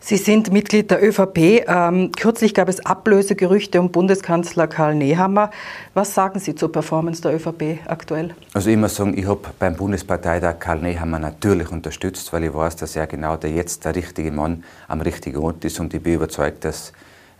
Sie 0.00 0.16
sind 0.16 0.52
Mitglied 0.52 0.90
der 0.90 1.02
ÖVP. 1.02 1.66
Ähm, 1.66 2.12
kürzlich 2.12 2.54
gab 2.54 2.68
es 2.68 2.84
Ablösegerüchte 2.86 3.80
um 3.80 3.90
Bundeskanzler 3.90 4.68
Karl 4.68 4.94
Nehammer. 4.94 5.50
Was 5.92 6.14
sagen 6.14 6.38
Sie 6.38 6.54
zur 6.54 6.70
Performance 6.70 7.20
der 7.20 7.34
ÖVP 7.34 7.80
aktuell? 7.86 8.34
Also 8.54 8.70
muss 8.70 8.94
sagen, 8.94 9.18
ich 9.18 9.26
habe 9.26 9.40
beim 9.58 9.74
Bundesparteitag 9.74 10.60
Karl 10.60 10.78
Nehammer 10.78 11.18
natürlich 11.18 11.70
unterstützt, 11.70 12.32
weil 12.32 12.44
ich 12.44 12.54
weiß, 12.54 12.76
dass 12.76 12.94
er 12.94 13.06
genau 13.06 13.36
der 13.36 13.50
jetzt 13.50 13.84
der 13.84 13.96
richtige 13.96 14.30
Mann 14.30 14.64
am 14.86 15.00
richtigen 15.00 15.38
Ort 15.38 15.64
ist 15.64 15.80
und 15.80 15.92
ich 15.92 16.02
bin 16.02 16.14
überzeugt, 16.14 16.64
dass 16.64 16.92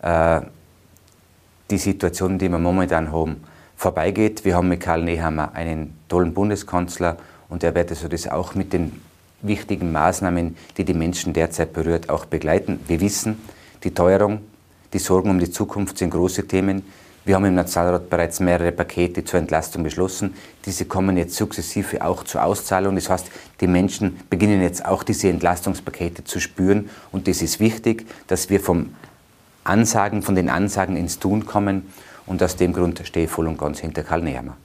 äh, 0.02 0.40
die 1.70 1.78
Situation, 1.78 2.38
die 2.38 2.48
wir 2.48 2.58
momentan 2.58 3.12
haben, 3.12 3.44
vorbeigeht. 3.76 4.44
Wir 4.44 4.56
haben 4.56 4.68
mit 4.68 4.80
Karl 4.80 5.04
Nehammer 5.04 5.52
einen 5.54 5.96
tollen 6.08 6.34
Bundeskanzler 6.34 7.16
und 7.48 7.62
er 7.62 7.74
wird 7.74 7.90
also 7.90 8.08
das 8.08 8.26
auch 8.26 8.54
mit 8.54 8.72
den 8.72 9.00
wichtigen 9.42 9.92
Maßnahmen, 9.92 10.56
die 10.76 10.84
die 10.84 10.94
Menschen 10.94 11.32
derzeit 11.32 11.72
berührt, 11.72 12.10
auch 12.10 12.24
begleiten. 12.24 12.80
Wir 12.86 13.00
wissen, 13.00 13.40
die 13.84 13.92
Teuerung, 13.92 14.40
die 14.92 14.98
Sorgen 14.98 15.30
um 15.30 15.38
die 15.38 15.50
Zukunft 15.50 15.98
sind 15.98 16.10
große 16.10 16.46
Themen. 16.48 16.82
Wir 17.24 17.34
haben 17.34 17.44
im 17.44 17.54
Nationalrat 17.54 18.08
bereits 18.08 18.40
mehrere 18.40 18.72
Pakete 18.72 19.22
zur 19.22 19.38
Entlastung 19.38 19.82
beschlossen. 19.82 20.34
Diese 20.64 20.86
kommen 20.86 21.18
jetzt 21.18 21.34
sukzessive 21.36 22.02
auch 22.02 22.24
zur 22.24 22.42
Auszahlung. 22.42 22.94
Das 22.94 23.10
heißt, 23.10 23.30
die 23.60 23.66
Menschen 23.66 24.18
beginnen 24.30 24.62
jetzt 24.62 24.84
auch 24.86 25.02
diese 25.02 25.28
Entlastungspakete 25.28 26.24
zu 26.24 26.40
spüren. 26.40 26.88
Und 27.12 27.28
das 27.28 27.42
ist 27.42 27.60
wichtig, 27.60 28.06
dass 28.28 28.48
wir 28.48 28.60
vom 28.60 28.94
Ansagen, 29.62 30.22
von 30.22 30.36
den 30.36 30.48
Ansagen 30.48 30.96
ins 30.96 31.18
Tun 31.18 31.44
kommen. 31.44 31.92
Und 32.24 32.42
aus 32.42 32.56
dem 32.56 32.72
Grund 32.72 33.02
stehe 33.04 33.26
ich 33.26 33.30
voll 33.30 33.46
und 33.46 33.58
ganz 33.58 33.80
hinter 33.80 34.04
Karl 34.04 34.22
Nehammer. 34.22 34.56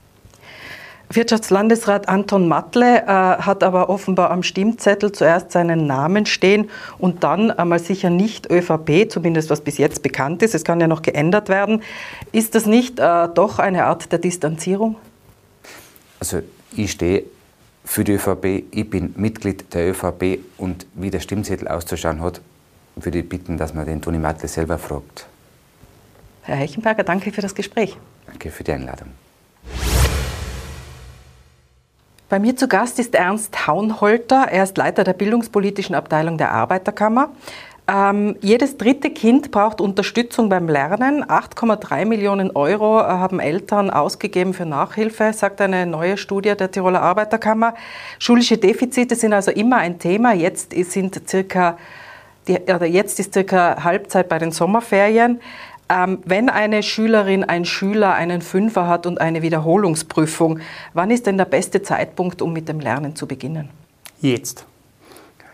Wirtschaftslandesrat 1.16 2.10
Anton 2.10 2.48
Matle 2.48 3.04
äh, 3.04 3.06
hat 3.06 3.64
aber 3.64 3.90
offenbar 3.90 4.32
am 4.32 4.44
Stimmzettel 4.44 5.12
zuerst 5.12 5.52
seinen 5.52 5.88
Namen 5.88 6.26
stehen 6.26 6.70
und 6.98 7.24
dann 7.24 7.52
einmal 7.52 7.80
sicher 7.80 8.10
nicht 8.10 8.50
ÖVP, 8.50 9.10
zumindest 9.10 9.50
was 9.50 9.62
bis 9.62 9.78
jetzt 9.78 10.04
bekannt 10.04 10.42
ist. 10.44 10.56
Es 10.56 10.64
kann 10.64 10.80
ja 10.80 10.88
noch 10.88 11.02
geändert 11.02 11.50
werden. 11.50 11.82
Ist 12.32 12.56
das 12.56 12.66
nicht 12.66 13.00
äh, 13.00 13.28
doch 13.34 13.60
eine 13.60 13.86
Art 13.86 14.12
der 14.12 14.20
Distanzierung? 14.20 14.96
Also 16.20 16.42
ich 16.76 16.92
stehe 16.92 17.24
für 17.86 18.04
die 18.04 18.14
ÖVP, 18.14 18.64
ich 18.72 18.90
bin 18.90 19.14
Mitglied 19.18 19.74
der 19.74 19.92
ÖVP 19.92 20.40
und 20.58 20.86
wie 20.94 21.12
der 21.12 21.20
Stimmzettel 21.20 21.68
auszuschauen 21.68 22.22
hat, 22.22 22.42
würde 22.96 23.20
ich 23.20 23.30
bitten, 23.30 23.58
dass 23.58 23.74
man 23.74 23.86
den 23.86 24.02
Toni 24.02 24.20
Matle 24.20 24.48
selber 24.48 24.78
fragt. 24.78 25.28
Herr 26.44 26.58
Heichenberger, 26.58 27.04
danke 27.04 27.32
für 27.32 27.42
das 27.42 27.56
Gespräch. 27.56 27.98
Danke 28.28 28.52
für 28.52 28.64
die 28.64 28.72
Einladung. 28.72 29.10
Bei 32.34 32.40
mir 32.40 32.56
zu 32.56 32.68
Gast 32.68 32.98
ist 32.98 33.14
Ernst 33.14 33.68
Haunholter. 33.68 34.48
Er 34.50 34.64
ist 34.64 34.76
Leiter 34.76 35.04
der 35.04 35.14
bildungspolitischen 35.14 35.94
Abteilung 35.94 36.40
der 36.40 36.52
Arbeiterkammer. 36.52 37.30
Ähm, 37.88 38.38
jedes 38.42 38.76
dritte 38.78 39.12
Kind 39.12 39.52
braucht 39.52 39.80
Unterstützung 39.80 40.50
beim 40.50 40.68
Lernen. 40.68 41.24
8,3 41.24 42.06
Millionen 42.06 42.50
Euro 42.50 43.02
äh, 43.02 43.04
haben 43.04 43.40
Eltern 43.40 43.92
ausgegeben 43.92 44.56
für 44.56 44.66
Nachhilfe, 44.66 45.32
sagt 45.32 45.62
eine 45.62 45.86
neue 45.86 46.18
Studie 46.18 46.56
der 46.56 46.72
Tiroler 46.72 47.04
Arbeiterkammer. 47.04 47.76
Schulische 48.18 48.58
Defizite 48.58 49.14
sind 49.16 49.34
also 49.34 49.52
immer 49.52 49.78
ein 49.78 50.00
Thema. 50.00 50.34
Jetzt 50.34 50.74
sind 50.74 51.30
circa, 51.30 51.78
die, 52.48 52.54
jetzt 52.88 53.20
ist 53.20 53.34
circa 53.34 53.84
Halbzeit 53.84 54.28
bei 54.28 54.40
den 54.40 54.52
Sommerferien. 54.52 55.40
Ähm, 55.90 56.20
wenn 56.26 56.50
eine 56.50 56.82
Schülerin, 56.82 57.44
ein 57.44 57.66
Schüler 57.66 58.14
einen 58.14 58.42
Fünfer 58.42 58.88
hat 58.88 59.06
und 59.06 59.20
eine 59.20 59.42
Wiederholungsprüfung, 59.42 60.60
wann 60.94 61.12
ist 61.12 61.28
denn 61.28 61.38
der 61.38 61.46
beste 61.46 61.82
Zeitpunkt, 61.82 62.42
um 62.42 62.54
mit 62.54 62.70
dem 62.70 62.80
Lernen 62.80 63.16
zu 63.16 63.28
beginnen? 63.28 63.70
Jetzt. 64.22 64.66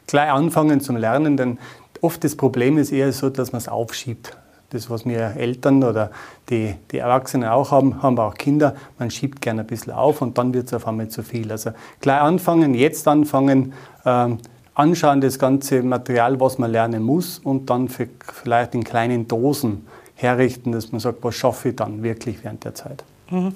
Gleich 0.08 0.32
anfangen 0.32 0.82
zum 0.82 0.98
Lernen, 0.98 1.38
denn 1.38 1.58
oft 2.02 2.24
das 2.24 2.36
Problem 2.36 2.78
ist 2.78 2.92
eher 2.92 3.12
so, 3.12 3.30
dass 3.30 3.52
man 3.52 3.58
es 3.58 3.68
aufschiebt. 3.68 4.38
Das, 4.72 4.90
was 4.90 5.06
wir 5.06 5.36
Eltern 5.36 5.84
oder 5.84 6.12
die, 6.50 6.76
die 6.92 7.00
Erwachsenen 7.00 7.50
auch 7.50 7.72
haben, 7.72 8.04
haben 8.04 8.16
wir 8.16 8.26
auch 8.26 8.36
Kinder. 8.36 8.76
Man 9.00 9.10
schiebt 9.10 9.42
gerne 9.42 9.62
ein 9.62 9.68
bisschen 9.68 9.94
auf 9.94 10.22
und 10.22 10.38
dann 10.38 10.54
wird 10.54 10.68
es 10.68 10.74
auf 10.76 10.88
einmal 10.88 11.08
zu 11.08 11.24
viel. 11.24 11.52
Also 11.52 11.72
gleich 12.02 12.22
anfangen, 12.22 12.76
jetzt 12.76 13.08
anfangen, 13.08 13.74
ähm, 14.06 14.38
anschauen 14.76 15.22
das 15.22 15.40
ganze 15.40 15.82
Material, 15.82 16.40
was 16.40 16.60
man 16.60 16.72
lernen 16.72 17.02
muss 17.02 17.40
und 17.40 17.70
dann 17.72 17.90
für, 17.90 18.08
vielleicht 18.32 18.76
in 18.76 18.84
kleinen 18.84 19.28
Dosen 19.28 19.88
herrichten, 20.22 20.72
dass 20.72 20.92
man 20.92 21.00
sagt, 21.00 21.24
was 21.24 21.36
schaffe 21.36 21.70
ich 21.70 21.76
dann 21.76 22.04
wirklich 22.04 22.44
während 22.44 22.66
der 22.66 22.76
Zeit. 22.76 23.04
Mhm. 23.32 23.54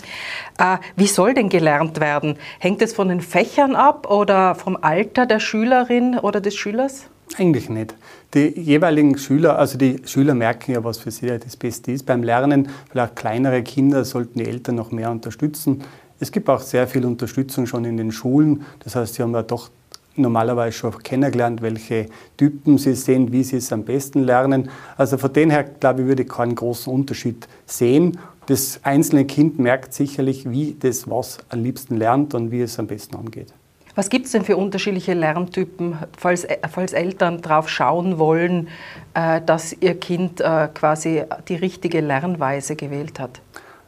Äh, 0.57 0.77
wie 0.95 1.07
soll 1.07 1.33
denn 1.33 1.49
gelernt 1.49 1.99
werden? 1.99 2.37
Hängt 2.59 2.81
es 2.81 2.93
von 2.93 3.09
den 3.09 3.21
Fächern 3.21 3.75
ab 3.75 4.09
oder 4.09 4.55
vom 4.55 4.77
Alter 4.79 5.25
der 5.25 5.39
Schülerin 5.39 6.17
oder 6.19 6.41
des 6.41 6.55
Schülers? 6.55 7.05
Eigentlich 7.37 7.69
nicht. 7.69 7.95
Die 8.33 8.59
jeweiligen 8.59 9.17
Schüler, 9.17 9.57
also 9.57 9.77
die 9.77 10.01
Schüler 10.05 10.35
merken 10.35 10.73
ja, 10.73 10.83
was 10.83 10.99
für 10.99 11.11
sie 11.11 11.27
das 11.27 11.57
Beste 11.57 11.91
ist. 11.91 12.05
Beim 12.05 12.23
Lernen, 12.23 12.69
vielleicht 12.91 13.15
kleinere 13.15 13.63
Kinder, 13.63 14.05
sollten 14.05 14.39
die 14.39 14.45
Eltern 14.45 14.75
noch 14.75 14.91
mehr 14.91 15.09
unterstützen. 15.09 15.83
Es 16.19 16.31
gibt 16.31 16.49
auch 16.49 16.61
sehr 16.61 16.87
viel 16.87 17.05
Unterstützung 17.05 17.65
schon 17.65 17.85
in 17.85 17.97
den 17.97 18.11
Schulen. 18.11 18.65
Das 18.83 18.95
heißt, 18.95 19.15
sie 19.15 19.23
haben 19.23 19.33
ja 19.33 19.43
doch 19.43 19.69
normalerweise 20.15 20.77
schon 20.77 20.97
kennengelernt, 21.01 21.61
welche 21.61 22.07
Typen 22.37 22.77
sie 22.77 22.95
sind, 22.95 23.31
wie 23.31 23.43
sie 23.43 23.57
es 23.57 23.71
am 23.73 23.83
besten 23.83 24.23
lernen. 24.23 24.69
Also 24.97 25.17
von 25.17 25.33
dem 25.33 25.49
her, 25.49 25.63
glaube 25.63 26.01
ich, 26.01 26.07
würde 26.07 26.23
ich 26.23 26.29
keinen 26.29 26.55
großen 26.55 26.91
Unterschied 26.91 27.47
sehen. 27.65 28.17
Das 28.45 28.79
einzelne 28.83 29.25
Kind 29.25 29.59
merkt 29.59 29.93
sicherlich, 29.93 30.49
wie 30.49 30.75
das 30.77 31.09
was 31.09 31.37
am 31.49 31.63
liebsten 31.63 31.97
lernt 31.97 32.33
und 32.33 32.51
wie 32.51 32.61
es 32.61 32.77
am 32.77 32.87
besten 32.87 33.15
angeht. 33.15 33.53
Was 33.95 34.09
gibt 34.09 34.25
es 34.25 34.31
denn 34.31 34.43
für 34.43 34.57
unterschiedliche 34.57 35.13
Lerntypen, 35.13 35.97
falls, 36.17 36.47
falls 36.71 36.93
Eltern 36.93 37.41
darauf 37.41 37.69
schauen 37.69 38.17
wollen, 38.17 38.67
äh, 39.13 39.39
dass 39.39 39.73
ihr 39.79 39.99
Kind 39.99 40.41
äh, 40.41 40.67
quasi 40.73 41.23
die 41.47 41.55
richtige 41.55 42.01
Lernweise 42.01 42.75
gewählt 42.75 43.19
hat? 43.19 43.39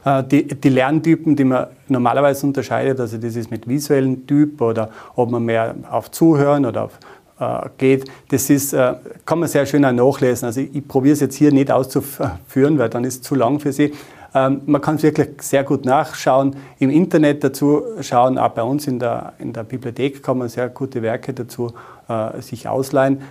Äh, 0.05 0.24
die, 0.24 0.47
die, 0.47 0.69
Lerntypen, 0.69 1.35
die 1.35 1.43
man 1.43 1.67
normalerweise 1.88 2.45
unterscheidet, 2.45 3.00
also 3.00 3.17
das 3.17 3.35
ist 3.35 3.51
mit 3.51 3.67
visuellen 3.67 4.25
Typ 4.27 4.62
oder 4.62 4.89
ob 5.15 5.31
man 5.31 5.43
mehr 5.43 5.75
auf 5.89 6.12
Zuhören 6.12 6.65
oder 6.65 6.85
auf 6.85 7.00
äh, 7.39 7.67
geht, 7.77 8.05
das 8.29 8.50
ist, 8.50 8.74
äh, 8.74 8.93
kann 9.25 9.39
man 9.39 9.50
sehr 9.50 9.65
schön 9.65 9.83
auch 9.83 9.91
nachlesen. 9.91 10.45
Also 10.45 10.62
ich, 10.62 10.74
ich 10.74 10.88
probiere 10.88 11.13
es 11.13 11.19
jetzt 11.19 11.35
hier 11.35 11.51
nicht 11.51 11.71
auszuführen, 11.71 12.77
weil 12.77 12.89
dann 12.89 13.03
ist 13.03 13.15
es 13.15 13.21
zu 13.24 13.35
lang 13.35 13.59
für 13.59 13.74
Sie. 13.74 13.93
Ähm, 14.33 14.62
man 14.65 14.81
kann 14.81 14.95
es 14.95 15.03
wirklich 15.03 15.41
sehr 15.41 15.63
gut 15.63 15.85
nachschauen, 15.85 16.55
im 16.79 16.89
Internet 16.89 17.43
dazu 17.43 17.83
schauen, 18.01 18.38
auch 18.38 18.50
bei 18.50 18.63
uns 18.63 18.85
in 18.85 19.00
der, 19.00 19.33
in 19.39 19.53
der 19.53 19.63
Bibliothek 19.63 20.21
kann 20.21 20.38
man 20.38 20.50
sehr 20.50 20.69
gute 20.69 21.01
Werke 21.01 21.33
dazu 21.33 21.74
äh, 22.07 22.41
sich 22.41 22.67
ausleihen. 22.67 23.21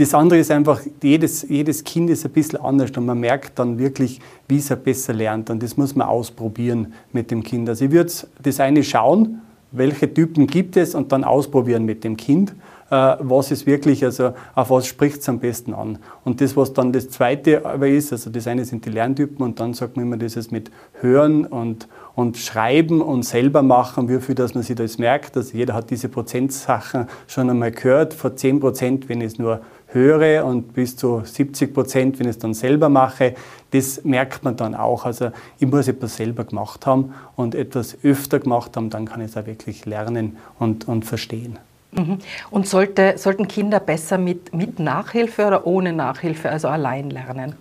Das 0.00 0.14
andere 0.14 0.38
ist 0.38 0.50
einfach, 0.50 0.80
jedes, 1.02 1.46
jedes 1.46 1.84
Kind 1.84 2.08
ist 2.08 2.24
ein 2.24 2.32
bisschen 2.32 2.58
anders 2.58 2.90
und 2.96 3.04
man 3.04 3.20
merkt 3.20 3.58
dann 3.58 3.78
wirklich, 3.78 4.18
wie 4.48 4.56
es 4.56 4.74
besser 4.82 5.12
lernt. 5.12 5.50
Und 5.50 5.62
das 5.62 5.76
muss 5.76 5.94
man 5.94 6.08
ausprobieren 6.08 6.94
mit 7.12 7.30
dem 7.30 7.42
Kind. 7.42 7.68
Also 7.68 7.84
ich 7.84 7.90
würde 7.90 8.10
das 8.42 8.60
eine 8.60 8.82
schauen, 8.82 9.42
welche 9.72 10.12
Typen 10.12 10.46
gibt 10.46 10.78
es 10.78 10.94
und 10.94 11.12
dann 11.12 11.22
ausprobieren 11.22 11.84
mit 11.84 12.02
dem 12.02 12.16
Kind. 12.16 12.54
äh, 12.90 13.16
was 13.20 13.50
ist 13.50 13.66
wirklich, 13.66 14.04
also 14.04 14.32
auf 14.54 14.70
was 14.70 14.86
spricht 14.86 15.20
es 15.20 15.28
am 15.28 15.38
besten 15.38 15.74
an. 15.74 15.98
Und 16.24 16.40
das, 16.40 16.56
was 16.56 16.72
dann 16.72 16.92
das 16.92 17.08
Zweite 17.08 17.64
aber 17.64 17.88
ist, 17.88 18.12
also 18.12 18.30
das 18.30 18.46
eine 18.46 18.64
sind 18.64 18.84
die 18.84 18.90
Lerntypen 18.90 19.44
und 19.44 19.60
dann 19.60 19.74
sagt 19.74 19.96
man 19.96 20.06
immer 20.06 20.16
dieses 20.16 20.50
mit 20.50 20.70
Hören 21.00 21.46
und, 21.46 21.88
und 22.14 22.36
Schreiben 22.36 23.00
und 23.00 23.22
selber 23.24 23.62
machen, 23.62 24.08
wie 24.08 24.20
viel, 24.20 24.34
dass 24.34 24.54
man 24.54 24.64
sich 24.64 24.76
das 24.76 24.98
merkt. 24.98 25.36
Also 25.36 25.56
jeder 25.56 25.74
hat 25.74 25.90
diese 25.90 26.08
Prozentsachen 26.08 27.06
schon 27.28 27.48
einmal 27.48 27.70
gehört. 27.70 28.12
Vor 28.12 28.34
10 28.34 28.60
Prozent, 28.60 29.08
wenn 29.08 29.22
es 29.22 29.38
nur 29.38 29.60
höre 29.92 30.44
und 30.44 30.74
bis 30.74 30.96
zu 30.96 31.22
70 31.24 31.74
Prozent, 31.74 32.18
wenn 32.18 32.26
ich 32.26 32.36
es 32.36 32.38
dann 32.38 32.54
selber 32.54 32.88
mache, 32.88 33.34
das 33.70 34.04
merkt 34.04 34.44
man 34.44 34.56
dann 34.56 34.74
auch. 34.74 35.04
Also 35.04 35.30
ich 35.58 35.66
muss 35.66 35.88
etwas 35.88 36.16
selber 36.16 36.44
gemacht 36.44 36.86
haben 36.86 37.14
und 37.36 37.54
etwas 37.54 37.96
öfter 38.02 38.38
gemacht 38.40 38.76
haben, 38.76 38.90
dann 38.90 39.06
kann 39.06 39.20
ich 39.20 39.30
es 39.30 39.36
auch 39.36 39.46
wirklich 39.46 39.86
lernen 39.86 40.36
und, 40.58 40.88
und 40.88 41.04
verstehen. 41.04 41.58
Mhm. 41.92 42.18
Und 42.50 42.68
sollte, 42.68 43.14
sollten 43.18 43.48
Kinder 43.48 43.80
besser 43.80 44.18
mit, 44.18 44.54
mit 44.54 44.78
Nachhilfe 44.78 45.46
oder 45.46 45.66
ohne 45.66 45.92
Nachhilfe, 45.92 46.50
also 46.50 46.68
allein 46.68 47.10
lernen? 47.10 47.54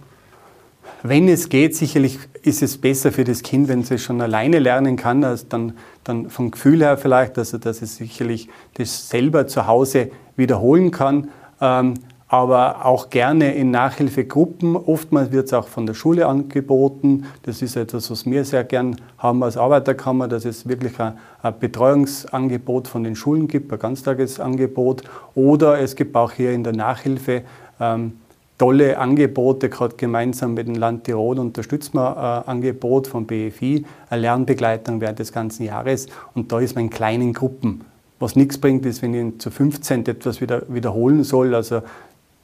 Wenn 1.03 1.27
es 1.27 1.49
geht, 1.49 1.75
sicherlich 1.75 2.19
ist 2.43 2.61
es 2.61 2.77
besser 2.77 3.11
für 3.11 3.23
das 3.23 3.41
Kind, 3.41 3.67
wenn 3.67 3.81
es 3.81 4.01
schon 4.01 4.21
alleine 4.21 4.59
lernen 4.59 4.97
kann, 4.97 5.23
als 5.23 5.47
dann, 5.47 5.73
dann 6.03 6.29
vom 6.29 6.51
Gefühl 6.51 6.81
her 6.81 6.97
vielleicht, 6.97 7.37
also 7.37 7.57
dass 7.57 7.81
es 7.81 7.95
sicherlich 7.95 8.49
das 8.73 9.09
selber 9.09 9.47
zu 9.47 9.67
Hause 9.67 10.11
wiederholen 10.35 10.91
kann. 10.91 11.29
Ähm, 11.61 11.95
aber 12.29 12.85
auch 12.85 13.09
gerne 13.09 13.55
in 13.55 13.71
Nachhilfegruppen. 13.71 14.75
Oftmals 14.75 15.31
wird 15.31 15.47
es 15.47 15.53
auch 15.53 15.67
von 15.67 15.87
der 15.87 15.95
Schule 15.95 16.27
angeboten. 16.27 17.25
Das 17.43 17.63
ist 17.63 17.75
etwas, 17.75 18.11
was 18.11 18.27
wir 18.27 18.45
sehr 18.45 18.63
gern 18.63 18.95
haben 19.17 19.43
als 19.43 19.57
Arbeiterkammer, 19.57 20.27
dass 20.27 20.45
es 20.45 20.69
wirklich 20.69 20.99
ein, 20.99 21.13
ein 21.41 21.59
Betreuungsangebot 21.59 22.87
von 22.87 23.03
den 23.03 23.15
Schulen 23.15 23.47
gibt, 23.47 23.73
ein 23.73 23.79
Ganztagesangebot. 23.79 25.01
Oder 25.33 25.79
es 25.79 25.95
gibt 25.95 26.15
auch 26.15 26.31
hier 26.31 26.51
in 26.51 26.63
der 26.63 26.73
Nachhilfe 26.73 27.41
ähm, 27.79 28.13
tolle 28.59 28.99
Angebote, 28.99 29.69
gerade 29.69 29.95
gemeinsam 29.95 30.53
mit 30.53 30.67
dem 30.67 30.75
Land 30.75 31.05
Tirol 31.05 31.39
unterstützen 31.39 31.97
wir 31.97 32.15
ein 32.15 32.47
Angebot 32.47 33.07
vom 33.07 33.25
BFI, 33.25 33.85
eine 34.09 34.21
Lernbegleitung 34.21 35.01
während 35.01 35.17
des 35.17 35.33
ganzen 35.33 35.63
Jahres. 35.63 36.05
Und 36.35 36.51
da 36.51 36.59
ist 36.59 36.75
man 36.75 36.83
in 36.83 36.89
kleinen 36.91 37.33
Gruppen. 37.33 37.85
Was 38.19 38.35
nichts 38.35 38.57
bringt, 38.57 38.85
ist, 38.85 39.01
wenn 39.01 39.13
ich 39.13 39.39
zu 39.39 39.49
15 39.49 40.05
etwas 40.05 40.41
wieder, 40.41 40.63
wiederholen 40.67 41.23
soll. 41.23 41.55
Also 41.55 41.81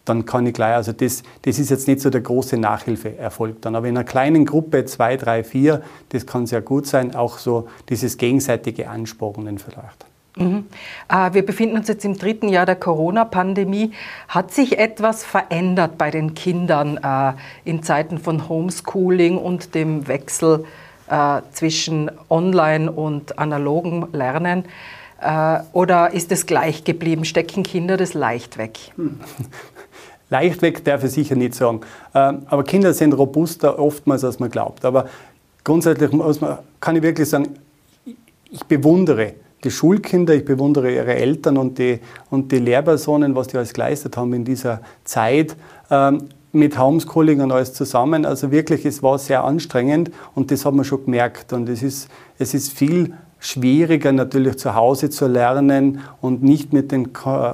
dann 0.05 0.25
kann 0.25 0.45
ich 0.45 0.53
gleich, 0.53 0.75
also 0.75 0.91
das, 0.91 1.23
das 1.41 1.59
ist 1.59 1.71
jetzt 1.71 1.87
nicht 1.87 1.99
so 1.99 2.09
der 2.09 2.21
große 2.21 2.57
Nachhilfeerfolg 2.57 3.61
dann. 3.61 3.75
Aber 3.75 3.87
in 3.87 3.97
einer 3.97 4.05
kleinen 4.05 4.45
Gruppe, 4.45 4.85
zwei, 4.85 5.17
drei, 5.17 5.43
vier, 5.43 5.81
das 6.09 6.25
kann 6.25 6.45
sehr 6.45 6.61
gut 6.61 6.87
sein, 6.87 7.15
auch 7.15 7.39
so 7.39 7.67
dieses 7.89 8.17
gegenseitige 8.17 8.89
Anspornen 8.89 9.57
vielleicht. 9.57 10.05
Mhm. 10.37 10.65
Äh, 11.09 11.33
wir 11.33 11.45
befinden 11.45 11.77
uns 11.77 11.87
jetzt 11.87 12.05
im 12.05 12.17
dritten 12.17 12.49
Jahr 12.49 12.65
der 12.65 12.75
Corona-Pandemie. 12.75 13.91
Hat 14.27 14.51
sich 14.51 14.77
etwas 14.77 15.23
verändert 15.23 15.97
bei 15.97 16.11
den 16.11 16.33
Kindern 16.33 16.97
äh, 16.97 17.33
in 17.63 17.83
Zeiten 17.83 18.17
von 18.17 18.47
Homeschooling 18.49 19.37
und 19.37 19.75
dem 19.75 20.07
Wechsel 20.07 20.65
äh, 21.09 21.41
zwischen 21.51 22.11
Online- 22.29 22.91
und 22.91 23.39
analogen 23.39 24.07
Lernen? 24.11 24.65
Oder 25.71 26.11
ist 26.11 26.31
es 26.33 26.45
gleich 26.45 26.83
geblieben? 26.83 27.23
Stecken 27.23 27.63
Kinder 27.63 27.95
das 27.95 28.13
leicht 28.13 28.57
weg? 28.57 28.77
Leicht 30.35 30.61
weg 30.61 30.83
darf 30.83 31.01
ich 31.05 31.11
sicher 31.11 31.35
nicht 31.35 31.55
sagen. 31.55 31.79
Ähm, 32.13 32.41
aber 32.47 32.65
Kinder 32.65 32.93
sind 32.93 33.13
robuster 33.13 33.79
oftmals, 33.79 34.25
als 34.25 34.37
man 34.37 34.49
glaubt. 34.49 34.83
Aber 34.83 35.05
grundsätzlich 35.63 36.11
man, 36.11 36.57
kann 36.81 36.97
ich 36.97 37.03
wirklich 37.03 37.29
sagen, 37.29 37.55
ich 38.51 38.65
bewundere 38.65 39.35
die 39.63 39.71
Schulkinder, 39.71 40.35
ich 40.35 40.43
bewundere 40.43 40.91
ihre 40.93 41.15
Eltern 41.15 41.55
und 41.55 41.79
die, 41.79 41.99
und 42.29 42.51
die 42.51 42.59
Lehrpersonen, 42.59 43.33
was 43.33 43.47
die 43.47 43.55
alles 43.55 43.73
geleistet 43.73 44.17
haben 44.17 44.33
in 44.33 44.43
dieser 44.43 44.81
Zeit 45.05 45.55
ähm, 45.89 46.27
mit 46.51 46.77
Homeschooling 46.77 47.39
und 47.39 47.53
alles 47.53 47.73
zusammen. 47.73 48.25
Also 48.25 48.51
wirklich, 48.51 48.85
es 48.85 49.01
war 49.01 49.17
sehr 49.17 49.45
anstrengend 49.45 50.11
und 50.35 50.51
das 50.51 50.65
hat 50.65 50.73
man 50.73 50.83
schon 50.83 51.05
gemerkt. 51.05 51.53
Und 51.53 51.69
es 51.69 51.81
ist, 51.81 52.09
es 52.37 52.53
ist 52.53 52.73
viel 52.73 53.13
schwieriger 53.45 54.11
natürlich 54.11 54.57
zu 54.57 54.73
Hause 54.73 55.09
zu 55.11 55.27
lernen 55.27 56.01
und 56.19 56.41
nicht 56.41 56.73
mit 56.73 56.91
den, 56.91 57.09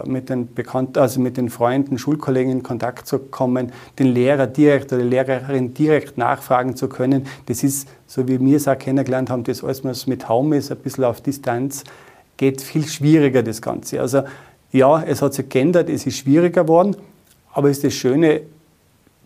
mit 0.06 0.30
den 0.30 0.54
Bekannten, 0.54 1.00
also 1.00 1.20
mit 1.20 1.36
den 1.36 1.50
Freunden, 1.50 1.98
Schulkollegen 1.98 2.52
in 2.52 2.64
Kontakt 2.64 3.08
zu 3.08 3.20
kommen, 3.20 3.74
den 4.00 4.08
Lehrer 4.08 4.48
direkt 4.48 4.94
oder 4.94 5.02
die 5.02 5.10
Lehrerin 5.10 5.74
direkt 5.74 6.18
nachfragen 6.18 6.78
zu 6.78 6.88
können. 6.88 7.28
Das 7.48 7.62
ist, 7.64 7.90
so 8.08 8.28
wie 8.28 8.40
wir 8.40 8.56
es 8.56 8.70
auch 8.70 8.78
kennengelernt 8.78 9.30
haben, 9.30 9.44
das 9.44 9.64
alles, 9.64 9.84
was 9.84 10.08
mit 10.08 10.30
Home 10.30 10.56
ist, 10.56 10.72
ein 10.72 10.78
bisschen 10.78 11.04
auf 11.04 11.20
Distanz, 11.20 11.84
geht 12.38 12.62
viel 12.62 12.88
schwieriger 12.88 13.44
das 13.44 13.62
Ganze. 13.62 14.00
Also 14.00 14.24
ja, 14.72 15.04
es 15.04 15.22
hat 15.22 15.34
sich 15.34 15.50
geändert, 15.50 15.90
es 15.90 16.08
ist 16.08 16.18
schwieriger 16.18 16.64
geworden, 16.64 16.96
aber 17.52 17.70
es 17.70 17.78
ist 17.78 17.84
das 17.84 17.94
Schöne, 17.94 18.44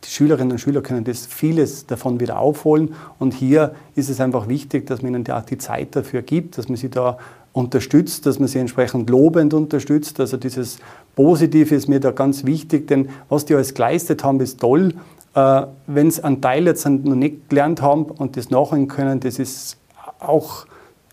die 0.03 0.10
Schülerinnen 0.10 0.51
und 0.51 0.60
Schüler 0.60 0.81
können 0.81 1.03
das 1.03 1.25
vieles 1.25 1.88
davon 1.88 2.19
wieder 2.19 2.39
aufholen. 2.39 2.93
Und 3.17 3.34
hier 3.34 3.73
ist 3.95 4.10
es 4.10 4.19
einfach 4.19 4.47
wichtig, 4.47 4.86
dass 4.86 5.01
man 5.01 5.15
ihnen 5.15 5.29
auch 5.29 5.43
die 5.43 5.58
Zeit 5.58 5.95
dafür 5.95 6.21
gibt, 6.21 6.58
dass 6.58 6.67
man 6.67 6.77
sie 6.77 6.89
da 6.89 7.17
unterstützt, 7.53 8.25
dass 8.25 8.38
man 8.38 8.47
sie 8.47 8.60
entsprechend 8.60 9.10
lobend 9.10 9.53
unterstützt. 9.53 10.19
Also 10.19 10.38
dieses 10.38 10.77
Positive 11.15 11.73
ist 11.73 11.88
mir 11.88 11.99
da 11.99 12.12
ganz 12.12 12.45
wichtig, 12.45 12.88
denn 12.88 13.10
was 13.29 13.45
die 13.45 13.55
alles 13.55 13.73
geleistet 13.73 14.23
haben, 14.23 14.39
ist 14.41 14.60
toll. 14.60 14.93
Äh, 15.34 15.63
Wenn 15.88 16.08
es 16.08 16.23
einen 16.23 16.41
Teil 16.41 16.65
jetzt 16.65 16.86
noch 16.86 17.15
nicht 17.15 17.49
gelernt 17.49 17.81
haben 17.81 18.05
und 18.05 18.36
das 18.38 18.49
nachholen 18.49 18.88
können, 18.88 19.21
das 19.21 19.39
ist 19.39 19.77
auch 20.19 20.65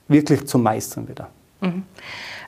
wirklich 0.09 0.47
zum 0.47 0.64
Meistern 0.64 1.09
wieder. 1.09 1.29
Mhm. 1.62 1.85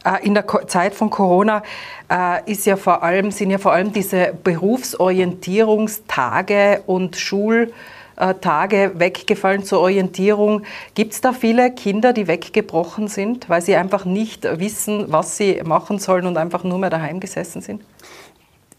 Äh, 0.05 0.27
in 0.27 0.35
der 0.35 0.45
Zeit 0.67 0.95
von 0.95 1.09
Corona 1.11 1.63
äh, 2.11 2.51
ist 2.51 2.67
ja 2.67 2.75
vor 2.77 3.03
allem, 3.03 3.31
sind 3.31 3.51
ja 3.51 3.57
vor 3.59 3.73
allem 3.73 3.93
diese 3.93 4.35
Berufsorientierungstage 4.45 6.83
und 6.87 7.17
Schultage 7.17 8.93
weggefallen 8.95 9.65
zur 9.65 9.81
Orientierung. 9.81 10.63
Gibt 10.95 11.15
es 11.15 11.23
da 11.23 11.33
viele 11.33 11.73
Kinder, 11.73 12.13
die 12.13 12.29
weggebrochen 12.29 13.09
sind, 13.09 13.49
weil 13.49 13.63
sie 13.63 13.75
einfach 13.77 14.05
nicht 14.05 14.45
wissen, 14.61 15.07
was 15.09 15.39
sie 15.39 15.63
machen 15.65 15.99
sollen 15.99 16.27
und 16.27 16.37
einfach 16.37 16.65
nur 16.65 16.79
mehr 16.79 16.91
daheim 16.91 17.21
gesessen 17.21 17.63
sind? 17.63 17.81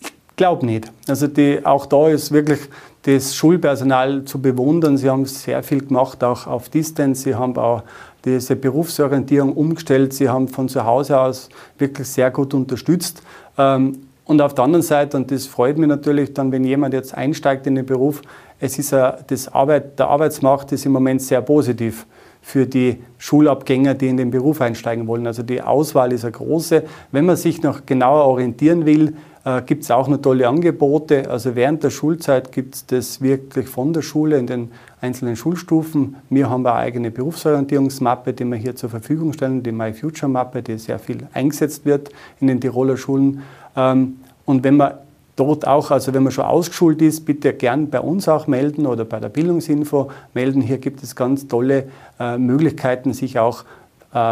Ich 0.01 0.37
glaube 0.37 0.65
nicht. 0.65 0.91
Also 1.07 1.27
die, 1.27 1.65
auch 1.65 1.85
da 1.85 2.09
ist 2.09 2.33
wirklich 2.33 2.59
das 3.03 3.35
Schulpersonal 3.35 4.25
zu 4.25 4.41
bewundern. 4.41 4.97
Sie 4.97 5.09
haben 5.09 5.25
sehr 5.25 5.63
viel 5.63 5.85
gemacht, 5.85 6.21
auch 6.23 6.45
auf 6.45 6.67
Distance. 6.69 7.23
Sie 7.23 7.35
haben 7.35 7.57
auch 7.57 7.83
diese 8.25 8.55
Berufsorientierung 8.55 9.53
umgestellt. 9.53 10.13
Sie 10.13 10.27
haben 10.27 10.47
von 10.47 10.67
zu 10.67 10.83
Hause 10.83 11.19
aus 11.19 11.49
wirklich 11.77 12.07
sehr 12.07 12.31
gut 12.31 12.53
unterstützt. 12.53 13.21
Ähm, 13.57 13.99
und 14.25 14.41
auf 14.41 14.55
der 14.55 14.63
anderen 14.63 14.81
Seite, 14.81 15.17
und 15.17 15.29
das 15.29 15.45
freut 15.45 15.77
mich 15.77 15.87
natürlich 15.87 16.33
dann, 16.33 16.51
wenn 16.51 16.63
jemand 16.63 16.95
jetzt 16.95 17.13
einsteigt 17.13 17.67
in 17.67 17.75
den 17.75 17.85
Beruf, 17.85 18.21
es 18.59 18.79
ist 18.79 18.91
das 18.91 19.47
Arbeit, 19.53 19.99
der 19.99 20.07
Arbeitsmarkt 20.07 20.71
ist 20.71 20.85
im 20.85 20.93
Moment 20.93 21.21
sehr 21.21 21.41
positiv 21.41 22.07
für 22.41 22.65
die 22.65 23.01
Schulabgänger, 23.17 23.93
die 23.93 24.07
in 24.07 24.17
den 24.17 24.31
Beruf 24.31 24.61
einsteigen 24.61 25.07
wollen. 25.07 25.27
Also 25.27 25.43
die 25.43 25.61
Auswahl 25.61 26.13
ist 26.13 26.23
eine 26.23 26.31
große. 26.31 26.83
Wenn 27.11 27.25
man 27.25 27.35
sich 27.35 27.61
noch 27.61 27.85
genauer 27.85 28.25
orientieren 28.25 28.85
will, 28.85 29.15
äh, 29.45 29.61
gibt 29.61 29.83
es 29.83 29.91
auch 29.91 30.07
noch 30.07 30.17
tolle 30.17 30.47
Angebote. 30.47 31.29
Also 31.29 31.55
während 31.55 31.83
der 31.83 31.91
Schulzeit 31.91 32.51
gibt 32.51 32.75
es 32.75 32.85
das 32.87 33.21
wirklich 33.21 33.67
von 33.69 33.93
der 33.93 34.01
Schule 34.01 34.37
in 34.37 34.47
den 34.47 34.71
einzelnen 34.99 35.35
Schulstufen. 35.35 36.17
Wir 36.29 36.49
haben 36.49 36.65
eine 36.65 36.75
eigene 36.75 37.11
Berufsorientierungsmappe, 37.11 38.33
die 38.33 38.43
wir 38.43 38.57
hier 38.57 38.75
zur 38.75 38.89
Verfügung 38.89 39.33
stellen, 39.33 39.63
die 39.63 39.71
My 39.71 39.93
Future 39.93 40.29
Mappe, 40.29 40.63
die 40.63 40.77
sehr 40.77 40.99
viel 40.99 41.27
eingesetzt 41.33 41.85
wird 41.85 42.09
in 42.41 42.47
den 42.47 42.59
Tiroler 42.59 42.97
Schulen. 42.97 43.43
Ähm, 43.75 44.17
und 44.45 44.63
wenn 44.63 44.77
man 44.77 44.95
dort 45.35 45.67
auch, 45.67 45.91
also 45.91 46.13
wenn 46.13 46.23
man 46.23 46.31
schon 46.31 46.45
ausgeschult 46.45 47.01
ist, 47.01 47.25
bitte 47.25 47.53
gern 47.53 47.89
bei 47.89 47.99
uns 47.99 48.27
auch 48.27 48.47
melden 48.47 48.85
oder 48.85 49.05
bei 49.05 49.19
der 49.19 49.29
Bildungsinfo 49.29 50.09
melden. 50.33 50.61
Hier 50.61 50.77
gibt 50.77 51.03
es 51.03 51.15
ganz 51.15 51.47
tolle 51.47 51.89
äh, 52.19 52.37
Möglichkeiten, 52.37 53.13
sich 53.13 53.37
auch 53.37 53.65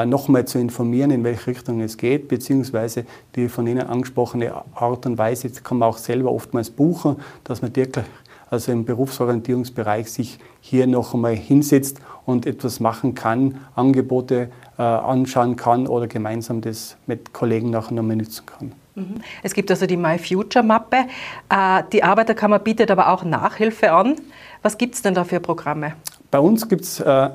nochmal 0.05 0.45
zu 0.45 0.59
informieren, 0.59 1.11
in 1.11 1.25
welche 1.25 1.47
Richtung 1.47 1.81
es 1.81 1.97
geht, 1.97 2.29
beziehungsweise 2.29 3.05
die 3.35 3.49
von 3.49 3.67
Ihnen 3.67 3.85
angesprochene 3.85 4.53
Art 4.75 5.05
und 5.05 5.17
Weise 5.17 5.49
kann 5.49 5.79
man 5.79 5.89
auch 5.89 5.97
selber 5.97 6.31
oftmals 6.31 6.69
buchen, 6.69 7.17
dass 7.43 7.61
man 7.61 7.75
wirklich 7.75 8.05
also 8.53 8.71
im 8.71 8.85
Berufsorientierungsbereich 8.85 10.11
sich 10.11 10.39
hier 10.61 10.87
noch 10.87 11.13
einmal 11.13 11.35
hinsetzt 11.35 11.99
und 12.25 12.45
etwas 12.45 12.79
machen 12.79 13.15
kann, 13.15 13.59
Angebote 13.75 14.49
äh, 14.77 14.81
anschauen 14.81 15.55
kann 15.55 15.87
oder 15.87 16.07
gemeinsam 16.07 16.61
das 16.61 16.95
mit 17.07 17.33
Kollegen 17.33 17.71
nachher 17.71 17.95
nochmal 17.95 18.15
nutzen 18.15 18.45
kann. 18.45 18.71
Mhm. 18.95 19.15
Es 19.41 19.53
gibt 19.53 19.71
also 19.71 19.87
die 19.87 19.97
My 19.97 20.19
Future 20.19 20.63
Mappe. 20.63 21.07
Äh, 21.49 21.83
die 21.91 22.03
Arbeiterkammer 22.03 22.59
bietet 22.59 22.91
aber 22.91 23.09
auch 23.09 23.23
Nachhilfe 23.23 23.91
an. 23.91 24.15
Was 24.61 24.77
gibt 24.77 24.95
es 24.95 25.01
denn 25.01 25.15
da 25.15 25.23
für 25.23 25.39
Programme? 25.39 25.93
Bei 26.29 26.39
uns 26.39 26.69
gibt 26.69 26.83
es 26.83 26.99
äh, 26.99 27.29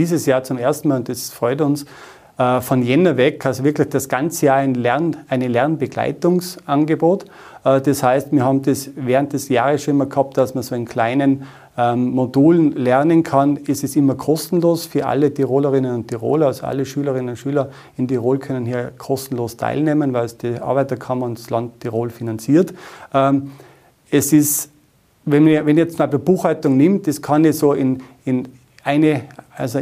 dieses 0.00 0.24
Jahr 0.24 0.42
zum 0.42 0.56
ersten 0.56 0.88
Mal, 0.88 0.96
und 0.96 1.08
das 1.10 1.30
freut 1.30 1.60
uns, 1.60 1.84
äh, 2.38 2.62
von 2.62 2.82
Jänner 2.82 3.18
weg, 3.18 3.44
also 3.44 3.64
wirklich 3.64 3.90
das 3.90 4.08
ganze 4.08 4.46
Jahr 4.46 4.56
ein 4.56 4.74
Lern, 4.74 5.18
eine 5.28 5.46
Lernbegleitungsangebot. 5.46 7.26
Äh, 7.64 7.82
das 7.82 8.02
heißt, 8.02 8.32
wir 8.32 8.42
haben 8.42 8.62
das 8.62 8.88
während 8.96 9.34
des 9.34 9.50
Jahres 9.50 9.82
schon 9.82 9.94
immer 9.94 10.06
gehabt, 10.06 10.38
dass 10.38 10.54
man 10.54 10.62
so 10.62 10.74
in 10.74 10.86
kleinen 10.86 11.42
ähm, 11.76 12.12
Modulen 12.12 12.72
lernen 12.72 13.24
kann. 13.24 13.58
Es 13.66 13.82
ist 13.82 13.94
immer 13.94 14.14
kostenlos 14.14 14.86
für 14.86 15.04
alle 15.04 15.34
Tirolerinnen 15.34 15.94
und 15.94 16.08
Tiroler, 16.08 16.46
also 16.46 16.64
alle 16.64 16.86
Schülerinnen 16.86 17.28
und 17.28 17.36
Schüler 17.36 17.68
in 17.98 18.08
Tirol 18.08 18.38
können 18.38 18.64
hier 18.64 18.92
kostenlos 18.96 19.58
teilnehmen, 19.58 20.14
weil 20.14 20.24
es 20.24 20.38
die 20.38 20.58
Arbeiterkammer 20.58 21.26
und 21.26 21.38
das 21.38 21.50
Land 21.50 21.80
Tirol 21.80 22.08
finanziert. 22.08 22.72
Ähm, 23.12 23.50
es 24.10 24.32
ist, 24.32 24.70
wenn 25.26 25.44
wenn 25.44 25.76
jetzt 25.76 25.98
mal 25.98 26.06
die 26.06 26.16
Buchhaltung 26.16 26.78
nimmt, 26.78 27.06
das 27.06 27.20
kann 27.20 27.44
ich 27.44 27.58
so 27.58 27.74
in, 27.74 28.02
in 28.24 28.48
eine, 28.82 29.22
also 29.60 29.80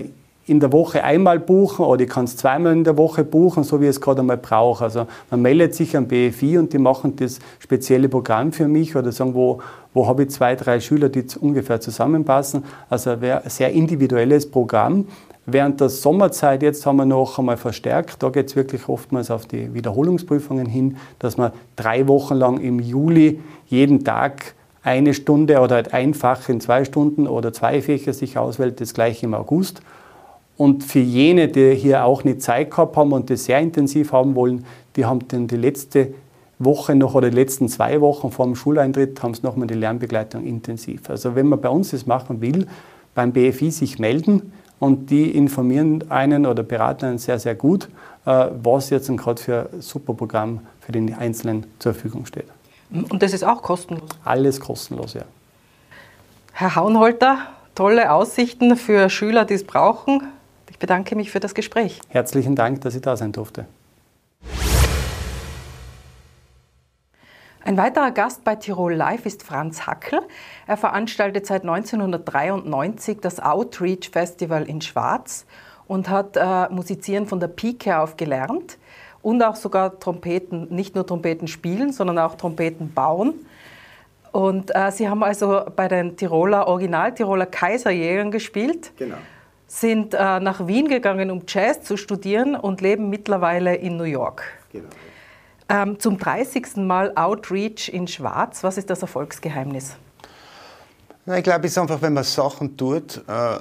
in 0.49 0.61
der 0.61 0.73
Woche 0.73 1.05
einmal 1.05 1.39
buchen 1.39 1.85
oder 1.85 2.03
ich 2.03 2.09
kann 2.09 2.25
es 2.25 2.37
zweimal 2.37 2.73
in 2.73 2.85
der 2.85 2.97
Woche 2.97 3.23
buchen, 3.23 3.65
so 3.65 3.81
wie 3.81 3.85
ich 3.85 3.91
es 3.91 4.01
gerade 4.01 4.21
einmal 4.21 4.39
brauche. 4.39 4.85
Also 4.85 5.07
man 5.31 5.43
meldet 5.43 5.75
sich 5.75 5.97
am 5.97 6.09
BFI 6.09 6.59
und 6.59 6.73
die 6.73 6.79
machen 6.79 7.17
das 7.17 7.39
spezielle 7.59 8.09
Programm 8.09 8.53
für 8.53 8.67
mich 8.67 8.97
oder 8.97 9.13
sagen, 9.13 9.35
wo, 9.35 9.61
wo 9.93 10.07
habe 10.07 10.23
ich 10.23 10.31
zwei, 10.31 10.57
drei 10.57 10.81
Schüler, 10.81 11.11
die 11.11 11.25
ungefähr 11.39 11.81
zusammenpassen. 11.81 12.65
Also 12.89 13.11
ein 13.11 13.43
sehr 13.47 13.73
individuelles 13.73 14.51
Programm. 14.51 15.07
Während 15.45 15.81
der 15.81 15.89
Sommerzeit 15.91 16.63
jetzt 16.63 16.85
haben 16.85 16.97
wir 16.97 17.07
noch 17.07 17.39
einmal 17.39 17.57
verstärkt. 17.57 18.23
Da 18.23 18.31
geht 18.31 18.49
es 18.49 18.57
wirklich 18.57 18.89
oftmals 18.89 19.31
auf 19.31 19.47
die 19.47 19.73
Wiederholungsprüfungen 19.75 20.67
hin, 20.67 20.97
dass 21.19 21.37
man 21.37 21.53
drei 21.77 22.07
Wochen 22.09 22.35
lang 22.35 22.59
im 22.61 22.81
Juli 22.81 23.41
jeden 23.67 24.05
Tag 24.05 24.55
eine 24.83 25.15
Stunde 25.15 25.61
oder 25.61 25.77
halt 25.77 25.95
einfach 25.95 26.49
in 26.49 26.61
zwei 26.61 26.85
Stunden 26.85 27.27
oder 27.27 27.53
zwei 27.53 27.83
Fächer 27.83 28.13
sich 28.13 28.39
auswählt, 28.39 28.81
das 28.81 28.95
gleiche 28.95 29.27
im 29.27 29.35
August. 29.35 29.81
Und 30.57 30.83
für 30.83 30.99
jene, 30.99 31.49
die 31.49 31.75
hier 31.75 32.05
auch 32.05 32.25
eine 32.25 32.39
Zeit 32.39 32.71
gehabt 32.71 32.97
haben 32.97 33.13
und 33.13 33.31
das 33.31 33.45
sehr 33.45 33.61
intensiv 33.61 34.13
haben 34.13 34.35
wollen, 34.35 34.65
die 34.97 35.05
haben 35.05 35.21
dann 35.29 35.47
die 35.47 35.57
letzte 35.57 36.13
Woche 36.59 36.97
noch 36.97 37.15
oder 37.15 37.31
die 37.31 37.37
letzten 37.37 37.69
zwei 37.69 38.01
Wochen 38.01 38.33
vor 38.33 38.47
dem 38.47 38.57
Schuleintritt 38.57 39.23
haben 39.23 39.35
sie 39.35 39.43
nochmal 39.43 39.69
die 39.69 39.75
Lernbegleitung 39.75 40.45
intensiv. 40.45 41.09
Also 41.09 41.37
wenn 41.37 41.47
man 41.47 41.61
bei 41.61 41.69
uns 41.69 41.91
das 41.91 42.07
machen 42.07 42.41
will, 42.41 42.67
beim 43.15 43.33
BFI 43.33 43.71
sich 43.71 43.99
melden 43.99 44.53
und 44.81 45.11
die 45.11 45.31
informieren 45.31 46.11
einen 46.11 46.47
oder 46.47 46.63
beraten 46.63 47.07
einen 47.07 47.19
sehr, 47.19 47.39
sehr 47.39 47.55
gut, 47.55 47.89
äh, 48.27 48.49
was 48.63 48.91
jetzt 48.91 49.09
gerade 49.17 49.41
für 49.41 49.71
ein 49.73 49.81
super 49.81 50.15
Programm 50.15 50.61
für 50.81 50.93
den 50.93 51.15
Einzelnen 51.15 51.67
zur 51.79 51.95
Verfügung 51.95 52.27
steht. 52.27 52.47
Und 52.91 53.23
das 53.23 53.33
ist 53.33 53.45
auch 53.45 53.63
kostenlos? 53.63 54.09
Alles 54.25 54.61
kostenlos, 54.61 55.15
ja. 55.15 55.23
Herr 56.53 56.75
Haunholter, 56.75 57.39
tolle 57.75 58.13
Aussichten 58.13 58.77
für 58.77 59.11
Schüler, 59.11 59.45
die 59.45 59.55
es 59.55 59.65
brauchen. 59.65 60.29
Ich 60.71 60.79
bedanke 60.79 61.15
mich 61.15 61.31
für 61.31 61.41
das 61.41 61.55
Gespräch. 61.55 62.01
Herzlichen 62.09 62.57
Dank, 62.57 62.81
dass 62.81 62.95
ich 62.95 63.03
da 63.03 63.17
sein 63.17 63.33
durfte. 63.33 63.67
Ein 67.65 67.77
weiterer 67.77 68.13
Gast 68.13 68.45
bei 68.45 68.57
Tirol 68.57 68.95
Live 68.95 69.27
ist 69.27 69.43
Franz 69.43 69.87
Hackel. 69.87 70.21
Er 70.67 70.79
veranstaltet 70.79 71.47
seit 71.47 71.63
1993 71.63 73.19
das 73.21 73.41
Outreach 73.41 74.09
Festival 74.11 74.67
in 74.67 74.81
Schwarz 74.81 75.45
und 75.87 76.09
hat 76.09 76.37
äh, 76.37 76.69
Musizieren 76.71 77.27
von 77.27 77.41
der 77.41 77.49
Pike 77.49 77.99
auf 77.99 78.17
gelernt 78.17 78.79
und 79.29 79.43
auch 79.43 79.57
sogar 79.57 79.99
Trompeten, 79.99 80.75
nicht 80.75 80.95
nur 80.95 81.07
Trompeten 81.07 81.49
spielen, 81.49 81.93
sondern 81.93 82.19
auch 82.19 82.37
Trompeten 82.37 82.93
bauen. 82.93 83.35
Und 84.33 84.75
äh, 84.75 84.91
Sie 84.91 85.09
haben 85.09 85.23
also 85.23 85.63
bei 85.75 85.89
den 85.89 86.17
Tiroler, 86.17 86.67
Original-Tiroler 86.67 87.47
Kaiserjägern 87.47 88.31
gespielt. 88.31 88.93
Genau 88.97 89.17
sind 89.69 90.15
äh, 90.15 90.41
nach 90.41 90.67
Wien 90.67 90.89
gegangen, 90.89 91.31
um 91.31 91.43
Jazz 91.47 91.83
zu 91.83 91.99
studieren 91.99 92.57
und 92.57 92.81
leben 92.81 93.11
mittlerweile 93.11 93.77
in 93.77 93.99
New 93.99 94.05
York. 94.05 94.43
Genau. 94.73 94.89
Ähm, 95.69 96.01
zum 96.01 96.19
30. 96.19 96.77
Mal 96.77 97.13
Outreach 97.15 97.91
in 97.93 98.09
Schwarz. 98.09 98.65
Was 98.65 98.79
ist 98.79 98.89
das 98.89 99.03
Erfolgsgeheimnis? 99.03 99.97
Na, 101.27 101.37
ich 101.37 101.45
glaube, 101.45 101.67
es 101.67 101.73
ist 101.73 101.79
einfach, 101.79 102.01
wenn 102.01 102.15
man 102.15 102.25
Sachen 102.25 102.79
tut, 102.79 103.19
äh, 103.29 103.59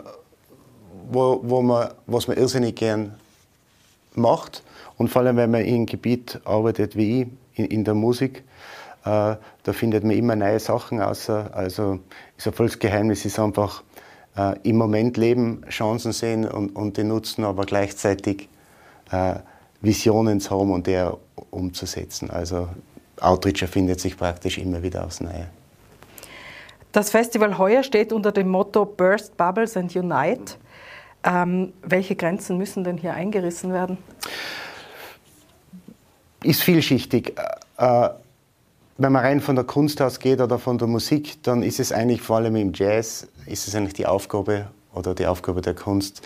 wo, 1.10 1.42
wo 1.44 1.62
man, 1.62 1.90
was 2.06 2.30
man 2.30 2.38
irrsinnig 2.38 2.78
gern 2.78 3.14
macht. 4.16 4.64
Und 4.98 5.10
vor 5.10 5.22
allem, 5.22 5.38
wenn 5.38 5.52
man 5.52 5.62
in 5.62 5.76
einem 5.76 5.86
Gebiet 5.86 6.40
arbeitet 6.46 6.96
wie 6.96 7.22
ich, 7.22 7.28
in, 7.56 7.66
in 7.66 7.84
der 7.84 7.94
Musik, 7.94 8.44
äh, 9.06 9.36
da 9.64 9.74
findet 9.74 10.04
man 10.04 10.16
immer 10.16 10.36
neue 10.36 10.60
Sachen 10.60 11.02
außer. 11.02 11.52
Also 11.54 12.00
das 12.36 12.48
Erfolgsgeheimnis 12.48 13.26
ist 13.26 13.40
einfach, 13.40 13.84
äh, 14.36 14.56
im 14.64 14.78
Moment 14.78 15.18
leben, 15.18 15.64
Chancen 15.70 16.12
sehen 16.12 16.48
und, 16.48 16.76
und 16.76 16.98
die 16.98 17.04
nutzen, 17.04 17.44
aber 17.44 17.66
gleichzeitig 17.66 18.50
äh, 19.12 19.36
Visionen 19.82 20.40
zu 20.40 20.52
haben 20.52 20.72
und 20.72 20.88
der 20.88 21.18
umzusetzen. 21.52 22.30
Also 22.30 22.68
Outreach 23.20 23.62
erfindet 23.62 24.00
sich 24.00 24.18
praktisch 24.18 24.58
immer 24.58 24.84
wieder 24.84 25.06
aufs 25.06 25.22
Neue. 25.22 25.48
Das 26.92 27.10
Festival 27.10 27.58
heuer 27.58 27.84
steht 27.84 28.12
unter 28.12 28.32
dem 28.32 28.48
Motto 28.48 28.86
Burst 28.86 29.38
Bubbles 29.38 29.78
and 29.78 29.96
Unite. 29.96 30.56
Ähm, 31.24 31.74
welche 31.82 32.16
Grenzen 32.16 32.58
müssen 32.58 32.84
denn 32.84 32.98
hier 32.98 33.14
eingerissen 33.14 33.74
werden? 33.74 33.98
Ist 36.44 36.64
vielschichtig. 36.64 37.34
Äh, 37.78 38.06
äh 38.06 38.10
wenn 39.00 39.12
man 39.12 39.24
rein 39.24 39.42
von 39.42 39.56
der 39.56 39.64
Kunst 39.64 40.02
ausgeht 40.02 40.42
oder 40.42 40.58
von 40.58 40.80
der 40.80 40.88
Musik, 40.88 41.44
dann 41.44 41.62
ist 41.62 41.80
es 41.80 41.92
eigentlich 41.92 42.22
vor 42.22 42.38
allem 42.38 42.56
im 42.56 42.74
Jazz, 42.74 43.28
ist 43.46 43.68
es 43.68 43.76
eigentlich 43.76 43.94
die 43.94 44.08
Aufgabe 44.08 44.68
oder 44.94 45.14
die 45.14 45.28
Aufgabe 45.28 45.62
der 45.62 45.76
Kunst, 45.76 46.24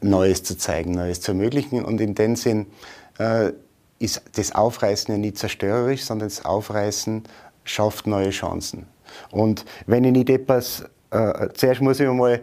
Neues 0.00 0.42
zu 0.42 0.56
zeigen, 0.56 0.92
Neues 0.92 1.20
zu 1.20 1.30
ermöglichen. 1.32 1.84
Und 1.84 2.00
in 2.00 2.14
dem 2.14 2.34
Sinn 2.36 2.66
äh, 3.18 3.52
ist 3.98 4.22
das 4.34 4.52
Aufreißen 4.52 5.14
ja 5.14 5.18
nicht 5.18 5.38
zerstörerisch, 5.38 6.04
sondern 6.04 6.28
das 6.28 6.44
Aufreißen 6.44 7.22
schafft 7.64 8.06
neue 8.06 8.30
Chancen. 8.30 8.86
Und 9.30 9.64
wenn 9.86 10.04
ich 10.04 10.12
nicht 10.12 10.30
etwas, 10.30 10.84
äh, 11.10 11.48
zuerst 11.54 11.80
muss 11.80 12.00
ich 12.00 12.08
mal, 12.08 12.40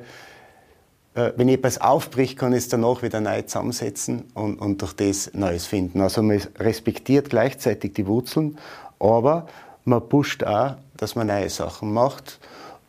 wenn 1.15 1.47
ich 1.47 1.56
etwas 1.56 1.80
aufbricht, 1.80 2.38
kann 2.38 2.51
es 2.51 2.67
danach 2.67 3.01
wieder 3.01 3.21
neu 3.21 3.41
zusammensetzen 3.43 4.25
und, 4.34 4.60
und 4.60 4.82
durch 4.82 4.91
das 4.93 5.34
Neues 5.34 5.65
finden. 5.65 6.01
Also 6.01 6.21
man 6.21 6.41
respektiert 6.60 7.30
gleichzeitig 7.30 7.93
die 7.93 8.06
Wurzeln, 8.06 8.58
aber 8.99 9.47
man 9.86 10.10
pusht 10.10 10.43
auch, 10.43 10.75
dass 10.97 11.15
man 11.15 11.28
neue 11.28 11.49
Sachen 11.49 11.93
macht. 11.93 12.39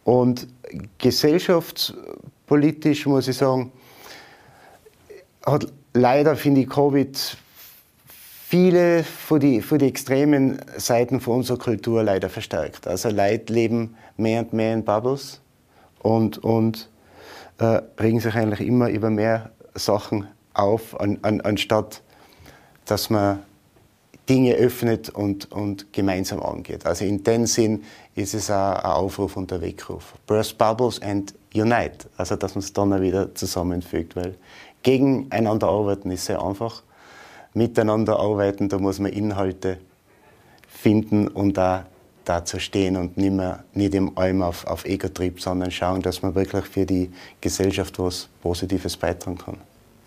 Und 0.02 0.48
gesellschaftspolitisch 0.98 3.06
muss 3.06 3.28
ich 3.28 3.36
sagen, 3.36 3.70
hat 5.44 5.68
leider, 5.94 6.34
finde 6.34 6.62
ich, 6.62 6.68
Covid 6.68 7.36
viele 8.48 9.04
von 9.04 9.38
die, 9.38 9.62
von 9.62 9.78
die 9.78 9.86
extremen 9.86 10.58
Seiten 10.76 11.20
von 11.20 11.36
unserer 11.36 11.58
Kultur 11.58 12.02
leider 12.02 12.28
verstärkt. 12.28 12.88
Also 12.88 13.10
Leute 13.10 13.52
leben 13.52 13.94
mehr 14.16 14.40
und 14.40 14.52
mehr 14.52 14.74
in 14.74 14.84
Bubbles 14.84 15.40
und, 16.00 16.38
und 16.38 16.88
äh, 17.58 17.82
regen 18.00 18.20
sich 18.20 18.34
eigentlich 18.34 18.66
immer 18.66 18.88
über 18.90 19.10
mehr 19.10 19.50
Sachen 19.74 20.26
auf, 20.54 20.98
an, 21.00 21.18
an, 21.22 21.40
anstatt 21.40 22.02
dass 22.86 23.10
man 23.10 23.40
Dinge 24.28 24.54
öffnet 24.54 25.10
und, 25.10 25.52
und 25.52 25.92
gemeinsam 25.92 26.42
angeht. 26.42 26.86
Also 26.86 27.04
in 27.04 27.22
dem 27.22 27.46
Sinn 27.46 27.84
ist 28.14 28.34
es 28.34 28.50
auch 28.50 28.74
ein 28.74 28.90
Aufruf 28.90 29.36
und 29.36 29.52
ein 29.52 29.60
Weckruf. 29.60 30.14
Burst 30.26 30.58
Bubbles 30.58 31.00
and 31.02 31.34
Unite. 31.54 32.08
Also 32.16 32.34
dass 32.36 32.54
man 32.54 32.62
es 32.62 32.72
dann 32.72 33.00
wieder 33.00 33.34
zusammenfügt, 33.34 34.16
weil 34.16 34.36
gegeneinander 34.82 35.68
arbeiten 35.68 36.10
ist 36.10 36.24
sehr 36.24 36.42
einfach. 36.42 36.82
Miteinander 37.54 38.18
arbeiten, 38.18 38.68
da 38.68 38.78
muss 38.78 38.98
man 38.98 39.12
Inhalte 39.12 39.78
finden 40.68 41.28
und 41.28 41.56
da 41.56 41.86
dazu 42.26 42.58
stehen 42.58 42.96
und 42.96 43.16
nicht, 43.16 43.32
mehr, 43.32 43.64
nicht 43.72 43.94
im 43.94 44.16
allem 44.18 44.42
auf, 44.42 44.66
auf 44.66 44.84
Ego-Trieb, 44.84 45.40
sondern 45.40 45.70
schauen, 45.70 46.02
dass 46.02 46.22
man 46.22 46.34
wirklich 46.34 46.66
für 46.66 46.84
die 46.84 47.10
Gesellschaft 47.40 47.98
was 47.98 48.28
Positives 48.42 48.96
beitragen 48.96 49.38
kann. 49.38 49.56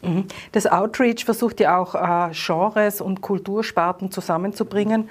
Mhm. 0.01 0.25
Das 0.51 0.67
Outreach 0.67 1.25
versucht 1.25 1.59
ja 1.59 1.77
auch 1.77 1.95
äh, 1.95 2.31
Genres 2.33 3.01
und 3.01 3.21
Kultursparten 3.21 4.11
zusammenzubringen. 4.11 5.09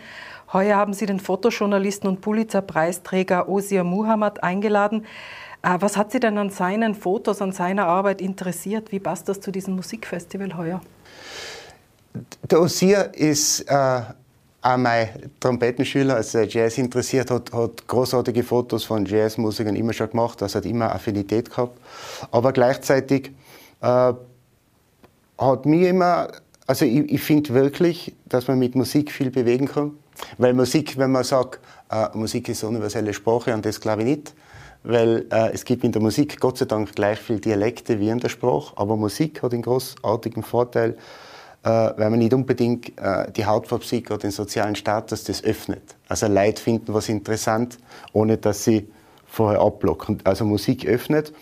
Heuer 0.53 0.77
haben 0.77 0.94
Sie 0.94 1.07
den 1.07 1.21
Fotojournalisten 1.21 2.09
und 2.09 2.21
Pulitzer-Preisträger 2.21 3.49
Osir 3.49 3.85
Muhammad 3.85 4.42
eingeladen. 4.42 5.05
Äh, 5.62 5.77
was 5.81 5.97
hat 5.97 6.12
Sie 6.12 6.21
denn 6.21 6.38
an 6.38 6.51
seinen 6.51 6.94
Fotos, 6.94 7.42
an 7.42 7.53
seiner 7.53 7.87
Arbeit 7.87 8.21
interessiert? 8.21 8.92
Wie 8.92 9.01
passt 9.01 9.29
das 9.29 9.40
zu 9.40 9.51
diesem 9.51 9.75
Musikfestival 9.77 10.57
heuer? 10.57 10.81
Der 12.51 12.61
Osir 12.61 13.12
ist 13.14 13.61
äh, 13.68 14.01
auch 14.68 14.76
mein 14.76 15.09
Trompetenschüler, 15.40 16.16
also 16.16 16.40
Jazz 16.40 16.78
interessiert, 16.78 17.31
hat, 17.31 17.52
hat 17.52 17.87
großartige 17.87 18.42
Fotos 18.42 18.85
von 18.85 19.07
Jazzmusikern 19.07 19.76
immer 19.76 19.92
schon 19.92 20.11
gemacht, 20.11 20.42
also 20.42 20.59
hat 20.59 20.66
immer 20.66 20.94
Affinität 20.94 21.50
gehabt. 21.50 21.78
Aber 22.31 22.52
gleichzeitig 22.52 23.33
äh, 23.81 24.12
hat 25.38 25.66
mir 25.66 25.88
immer, 25.88 26.28
also 26.66 26.85
ich, 26.85 27.12
ich 27.12 27.22
finde 27.22 27.54
wirklich, 27.54 28.14
dass 28.26 28.48
man 28.48 28.59
mit 28.59 28.74
Musik 28.74 29.11
viel 29.11 29.31
bewegen 29.31 29.66
kann. 29.66 29.92
Weil 30.37 30.52
Musik, 30.52 30.98
wenn 30.98 31.12
man 31.12 31.24
sagt, 31.24 31.61
äh, 31.90 32.09
Musik 32.14 32.48
ist 32.48 32.64
eine 32.64 32.70
universelle 32.70 33.14
Sprache, 33.14 33.54
und 33.54 33.64
das 33.64 33.81
glaube 33.81 34.02
ich 34.02 34.09
nicht. 34.09 34.35
Weil 34.83 35.26
äh, 35.31 35.50
es 35.52 35.64
gibt 35.64 35.85
in 35.85 35.92
der 35.92 36.02
Musik 36.02 36.40
Gott 36.40 36.59
sei 36.59 36.64
Dank 36.64 36.94
gleich 36.94 37.18
viele 37.18 37.40
Dialekte 37.40 37.98
wie 38.00 38.09
in 38.09 38.20
der 38.20 38.28
Sprache, 38.28 38.76
aber 38.76 38.96
Musik 38.96 39.42
hat 39.42 39.52
den 39.52 39.62
großartigen 39.62 40.42
Vorteil, 40.42 40.96
weil 41.62 42.11
man 42.11 42.18
nicht 42.18 42.33
unbedingt 42.33 42.99
äh, 42.99 43.31
die 43.33 43.44
Hautfarbe 43.44 43.85
oder 44.07 44.18
den 44.18 44.31
sozialen 44.31 44.77
Status 44.77 45.25
das 45.25 45.42
öffnet. 45.42 45.97
Also 46.09 46.27
Leute 46.27 46.62
finden 46.62 46.94
was 46.94 47.09
interessant, 47.09 47.79
ohne 48.12 48.38
dass 48.38 48.64
sie 48.64 48.88
vorher 49.27 49.61
abblocken. 49.61 50.21
Also 50.25 50.44
Musik 50.44 50.87
öffnet. 50.87 51.33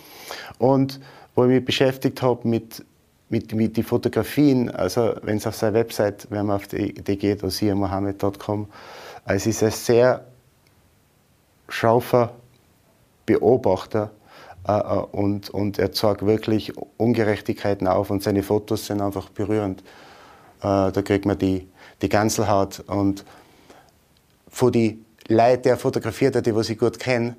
Und 0.59 1.01
wo 1.35 1.45
ich 1.45 1.51
mich 1.51 1.65
beschäftigt 1.65 2.23
habe 2.23 2.49
mit, 2.49 2.85
mit, 3.29 3.53
mit 3.55 3.77
den 3.77 3.85
Fotografien, 3.85 4.71
also 4.71 5.15
wenn 5.23 5.37
es 5.37 5.47
auf 5.47 5.55
seiner 5.55 5.75
Website, 5.75 6.27
wenn 6.31 6.47
man 6.47 6.57
auf 6.57 6.67
die, 6.67 6.95
die 6.95 7.17
geht, 7.17 7.45
osirmohammed.com, 7.45 8.69
also 9.25 9.51
es 9.51 9.57
ist 9.57 9.63
ein 9.63 9.71
sehr 9.71 10.25
scharfer 11.69 12.33
Beobachter 13.27 14.11
äh, 14.67 14.73
äh, 14.73 14.99
und, 15.13 15.51
und 15.51 15.79
er 15.79 15.93
zeigt 15.93 16.25
wirklich 16.25 16.73
Ungerechtigkeiten 16.97 17.87
auf 17.87 18.11
und 18.11 18.23
seine 18.23 18.43
Fotos 18.43 18.87
sind 18.87 19.01
einfach 19.01 19.31
berührend. 19.31 19.83
Äh, 20.61 20.93
da 20.93 21.03
kriegt 21.03 21.27
man 21.27 21.39
die, 21.39 21.69
die 22.03 22.09
Ganselhaut 22.09 22.81
und 22.87 23.25
von 24.49 24.73
die 24.73 25.05
Leute, 25.29 25.63
die 25.63 25.69
er 25.71 25.77
fotografiert 25.77 26.37
hat, 26.37 26.47
die 26.47 26.55
was 26.55 26.71
ich 26.71 26.79
gut 26.79 26.99
kenne, 26.99 27.37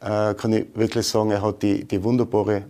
äh, 0.00 0.34
kann 0.34 0.52
ich 0.52 0.66
wirklich 0.74 1.06
sagen, 1.06 1.30
er 1.30 1.42
hat 1.42 1.62
die, 1.62 1.84
die 1.84 2.02
wunderbare 2.02 2.64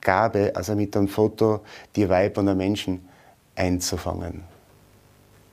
Gabe, 0.00 0.52
also 0.54 0.74
mit 0.74 0.96
einem 0.96 1.08
Foto 1.08 1.60
die 1.94 2.08
Weiber 2.08 2.42
der 2.42 2.54
Menschen 2.54 3.06
einzufangen. 3.54 4.42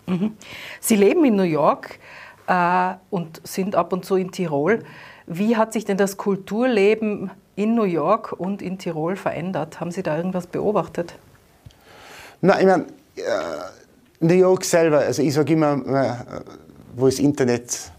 Mhm. 0.08 0.36
Sie 0.80 0.96
leben 0.96 1.24
in 1.26 1.36
New 1.36 1.44
York 1.44 2.00
äh, 2.48 2.94
und 3.10 3.42
sind 3.48 3.76
ab 3.76 3.94
und 3.94 4.06
zu 4.06 4.16
in 4.16 4.32
Tirol. 4.32 4.84
Wie 5.28 5.58
hat 5.58 5.74
sich 5.74 5.86
denn 5.86 5.98
das 5.98 6.18
Kulturleben 6.18 7.30
in 7.56 7.76
New 7.76 7.84
York 7.84 8.34
und 8.38 8.62
in 8.62 8.80
Tirol 8.80 9.16
verändert? 9.16 9.80
Haben 9.80 9.92
Sie 9.92 10.02
da 10.02 10.18
irgendwas 10.18 10.48
beobachtet? 10.48 11.16
Na, 12.42 12.60
ich 12.60 12.66
meine, 12.66 12.88
New 14.20 14.34
York 14.34 14.66
selber, 14.66 15.00
also 15.00 15.22
ich 15.22 15.34
sage 15.34 15.54
immer, 15.54 15.74
äh, 15.86 16.42
wo 16.96 17.06
das 17.06 17.20
Internet, 17.20 17.92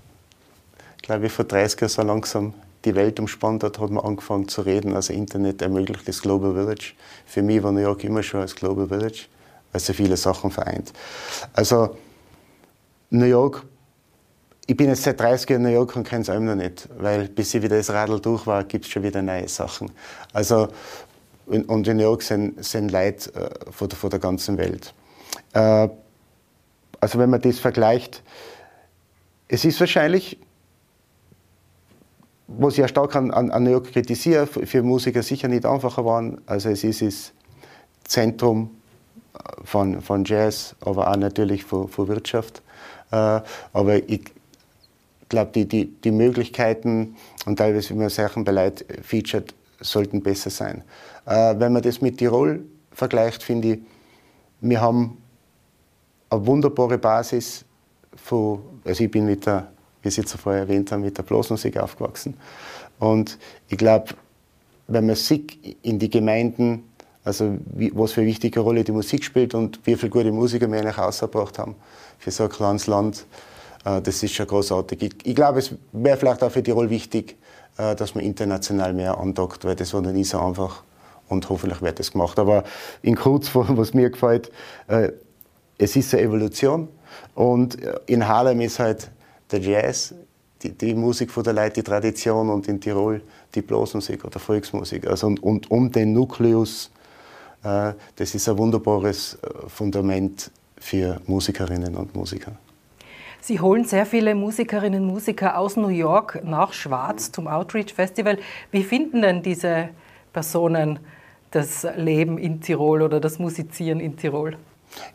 glaube 1.02 1.26
ich, 1.26 1.32
vor 1.32 1.46
30 1.46 1.80
Jahren 1.80 1.90
so 1.90 2.02
langsam 2.02 2.54
die 2.84 2.94
Welt 2.94 3.18
umspannt 3.20 3.62
hat, 3.64 3.78
hat 3.78 3.90
man 3.90 4.04
angefangen 4.04 4.48
zu 4.48 4.62
reden. 4.62 4.94
Also 4.94 5.12
Internet 5.12 5.62
ermöglicht 5.62 6.06
das 6.08 6.20
Global 6.20 6.52
Village. 6.54 6.92
Für 7.26 7.42
mich 7.42 7.62
war 7.62 7.72
New 7.72 7.80
York 7.80 8.04
immer 8.04 8.22
schon 8.22 8.40
das 8.40 8.54
Global 8.54 8.88
Village, 8.88 9.26
weil 9.72 9.80
so 9.80 9.92
viele 9.92 10.16
Sachen 10.16 10.50
vereint. 10.50 10.92
Also 11.52 11.96
New 13.10 13.26
York, 13.26 13.64
ich 14.66 14.76
bin 14.76 14.88
jetzt 14.88 15.02
seit 15.02 15.20
30 15.20 15.50
Jahren 15.50 15.64
in 15.64 15.70
New 15.70 15.74
York 15.74 15.96
und 15.96 16.04
kenne 16.04 16.22
es 16.22 16.28
immer 16.28 16.54
noch 16.54 16.62
nicht, 16.62 16.88
weil 16.98 17.28
bis 17.28 17.54
ich 17.54 17.62
wieder 17.62 17.76
das 17.76 17.90
Radl 17.90 18.20
durch 18.20 18.46
war, 18.46 18.64
gibt 18.64 18.84
es 18.84 18.90
schon 18.90 19.02
wieder 19.02 19.20
neue 19.20 19.48
Sachen. 19.48 19.90
Also, 20.32 20.68
und 21.46 21.88
in 21.88 21.96
New 21.96 22.02
York 22.04 22.22
sind, 22.22 22.64
sind 22.64 22.92
Leute 22.92 23.34
äh, 23.34 23.72
von, 23.72 23.88
der, 23.88 23.98
von 23.98 24.10
der 24.10 24.20
ganzen 24.20 24.56
Welt. 24.56 24.94
Äh, 25.52 25.88
also 27.00 27.18
wenn 27.18 27.30
man 27.30 27.40
das 27.40 27.58
vergleicht, 27.58 28.22
es 29.48 29.64
ist 29.64 29.80
wahrscheinlich 29.80 30.38
was 32.58 32.74
ich 32.74 32.78
ja 32.80 32.88
stark 32.88 33.14
an, 33.14 33.30
an, 33.30 33.50
an 33.50 33.62
New 33.62 33.80
kritisiere, 33.80 34.46
für 34.46 34.82
Musiker 34.82 35.22
sicher 35.22 35.48
nicht 35.48 35.64
einfacher 35.64 36.04
waren. 36.04 36.40
Also 36.46 36.68
es 36.70 36.82
ist 36.82 37.02
das 37.02 37.32
Zentrum 38.04 38.70
von, 39.64 40.00
von 40.00 40.24
Jazz, 40.24 40.74
aber 40.80 41.10
auch 41.10 41.16
natürlich 41.16 41.64
von, 41.64 41.88
von 41.88 42.08
Wirtschaft. 42.08 42.62
Äh, 43.12 43.40
aber 43.72 44.08
ich 44.08 44.22
glaube, 45.28 45.52
die, 45.52 45.66
die, 45.66 45.86
die 45.86 46.10
Möglichkeiten 46.10 47.16
und 47.46 47.56
teilweise, 47.56 47.90
wie 47.90 47.98
man 47.98 48.10
Sachen 48.10 48.44
bei 48.44 48.52
Leuten 48.52 48.84
featured, 49.02 49.54
sollten 49.80 50.22
besser 50.22 50.50
sein. 50.50 50.82
Äh, 51.26 51.54
wenn 51.58 51.72
man 51.72 51.82
das 51.82 52.00
mit 52.00 52.18
Tirol 52.18 52.64
vergleicht, 52.92 53.42
finde 53.42 53.74
ich, 53.74 53.78
wir 54.60 54.80
haben 54.80 55.16
eine 56.30 56.46
wunderbare 56.46 56.98
Basis 56.98 57.64
von, 58.16 58.60
also 58.84 59.04
ich 59.04 59.10
bin 59.10 59.26
mit 59.26 59.46
der 59.46 59.68
wie 60.02 60.10
Sie 60.10 60.24
zuvor 60.24 60.54
erwähnt 60.54 60.92
haben, 60.92 61.02
mit 61.02 61.16
der 61.18 61.22
Blasmusik 61.22 61.76
aufgewachsen. 61.76 62.34
Und 62.98 63.38
ich 63.68 63.78
glaube, 63.78 64.06
wenn 64.88 65.06
man 65.06 65.16
sieht 65.16 65.58
in 65.82 65.98
die 65.98 66.10
Gemeinden, 66.10 66.84
also 67.24 67.56
wie, 67.66 67.92
was 67.94 68.12
für 68.12 68.22
eine 68.22 68.30
wichtige 68.30 68.60
Rolle 68.60 68.82
die 68.82 68.92
Musik 68.92 69.24
spielt 69.24 69.54
und 69.54 69.80
wie 69.84 69.94
viele 69.96 70.10
gute 70.10 70.32
Musiker 70.32 70.70
wir 70.70 70.78
eigentlich 70.78 70.98
ausgebracht 70.98 71.58
haben 71.58 71.76
für 72.18 72.30
so 72.30 72.44
ein 72.44 72.50
kleines 72.50 72.86
Land, 72.86 73.26
äh, 73.84 74.00
das 74.00 74.22
ist 74.22 74.34
schon 74.34 74.46
großartig. 74.46 75.02
Ich, 75.02 75.26
ich 75.26 75.34
glaube, 75.34 75.58
es 75.58 75.74
wäre 75.92 76.16
vielleicht 76.16 76.42
auch 76.42 76.50
für 76.50 76.62
Tirol 76.62 76.90
wichtig, 76.90 77.36
äh, 77.76 77.94
dass 77.94 78.14
man 78.14 78.24
international 78.24 78.94
mehr 78.94 79.18
andockt, 79.18 79.64
weil 79.64 79.76
das 79.76 79.92
war 79.94 80.00
noch 80.00 80.12
nie 80.12 80.24
so 80.24 80.40
einfach 80.40 80.82
und 81.28 81.48
hoffentlich 81.48 81.80
wird 81.82 81.98
das 81.98 82.10
gemacht. 82.10 82.38
Aber 82.38 82.64
in 83.02 83.16
kurz, 83.16 83.50
was 83.54 83.94
mir 83.94 84.10
gefällt, 84.10 84.50
äh, 84.88 85.12
es 85.80 85.96
ist 85.96 86.14
eine 86.14 86.22
Evolution 86.24 86.88
und 87.34 87.78
in 88.06 88.26
Harlem 88.26 88.60
ist 88.60 88.78
halt 88.78 89.10
der 89.50 89.60
Jazz, 89.60 90.14
die, 90.62 90.72
die 90.72 90.94
Musik 90.94 91.30
von 91.30 91.42
der 91.42 91.54
Leute, 91.54 91.74
die 91.74 91.82
Tradition 91.82 92.50
und 92.50 92.68
in 92.68 92.80
Tirol 92.80 93.22
die 93.54 93.62
Blasmusik 93.62 94.24
oder 94.24 94.38
Volksmusik. 94.38 95.06
Also 95.06 95.26
und, 95.26 95.42
und 95.42 95.70
um 95.70 95.90
den 95.90 96.12
Nukleus, 96.12 96.90
äh, 97.64 97.94
das 98.16 98.34
ist 98.34 98.48
ein 98.48 98.58
wunderbares 98.58 99.38
äh, 99.42 99.68
Fundament 99.68 100.50
für 100.78 101.20
Musikerinnen 101.26 101.96
und 101.96 102.14
Musiker. 102.14 102.52
Sie 103.40 103.58
holen 103.58 103.84
sehr 103.86 104.04
viele 104.04 104.34
Musikerinnen 104.34 105.02
und 105.02 105.08
Musiker 105.08 105.56
aus 105.56 105.76
New 105.76 105.88
York 105.88 106.42
nach 106.44 106.74
Schwarz 106.74 107.32
zum 107.32 107.48
Outreach 107.48 107.94
Festival. 107.94 108.38
Wie 108.70 108.84
finden 108.84 109.22
denn 109.22 109.42
diese 109.42 109.88
Personen 110.34 110.98
das 111.50 111.86
Leben 111.96 112.36
in 112.36 112.60
Tirol 112.60 113.00
oder 113.00 113.18
das 113.18 113.38
Musizieren 113.38 113.98
in 113.98 114.18
Tirol? 114.18 114.58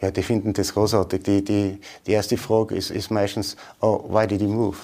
Ja, 0.02 0.12
die 0.12 0.24
finden 0.24 0.54
das 0.54 0.74
großartig. 0.74 1.24
Die, 1.24 1.44
die, 1.44 1.80
die 2.06 2.12
erste 2.12 2.38
Frage 2.38 2.76
ist, 2.76 2.92
ist 2.92 3.12
meistens, 3.12 3.56
oh, 3.82 4.04
why 4.10 4.26
did 4.26 4.42
you 4.42 4.48
move? 4.48 4.78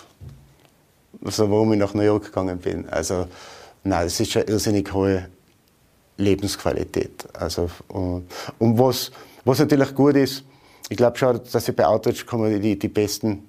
Also, 1.23 1.49
warum 1.49 1.73
ich 1.73 1.79
nach 1.79 1.93
New 1.93 2.01
York 2.01 2.25
gegangen 2.25 2.57
bin. 2.57 2.89
Also, 2.89 3.27
nein, 3.83 4.05
das 4.05 4.19
ist 4.19 4.35
eine 4.35 4.45
irrsinnig 4.45 4.91
hohe 4.93 5.27
Lebensqualität. 6.17 7.27
Also, 7.33 7.69
und, 7.89 8.25
und 8.59 8.79
was, 8.79 9.11
was 9.45 9.59
natürlich 9.59 9.93
gut 9.95 10.15
ist, 10.15 10.43
ich 10.89 10.97
glaube 10.97 11.17
schon, 11.17 11.39
dass 11.51 11.65
sie 11.65 11.71
bei 11.71 11.85
Outreach 11.85 12.25
kann 12.25 12.61
die, 12.61 12.77
die 12.77 12.87
besten 12.87 13.47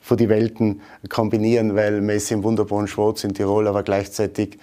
von 0.00 0.16
die 0.16 0.28
Welten 0.28 0.80
kombinieren, 1.08 1.74
weil 1.74 2.00
man 2.00 2.16
ist 2.16 2.30
im 2.30 2.42
wunderbaren 2.42 2.88
Schwarz 2.88 3.24
in 3.24 3.34
Tirol, 3.34 3.66
aber 3.66 3.82
gleichzeitig 3.82 4.58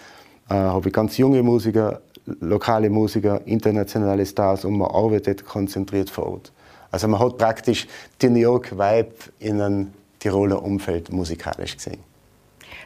äh, 0.50 0.54
habe 0.54 0.88
ich 0.90 0.94
ganz 0.94 1.18
junge 1.18 1.44
Musiker, 1.44 2.02
lokale 2.26 2.90
Musiker, 2.90 3.42
internationale 3.46 4.26
Stars 4.26 4.66
und 4.66 4.78
man 4.78 4.90
arbeitet 4.90 5.46
konzentriert 5.46 6.10
vor 6.10 6.28
Ort. 6.28 6.52
Also 6.92 7.08
man 7.08 7.20
hat 7.20 7.38
praktisch 7.38 7.88
die 8.22 8.30
New 8.30 8.40
York 8.40 8.72
Vibe 8.72 9.16
in 9.40 9.62
einem 9.62 9.94
Tiroler 10.20 10.64
Umfeld 10.64 11.12
musikalisch 11.12 11.76
gesehen. 11.76 12.00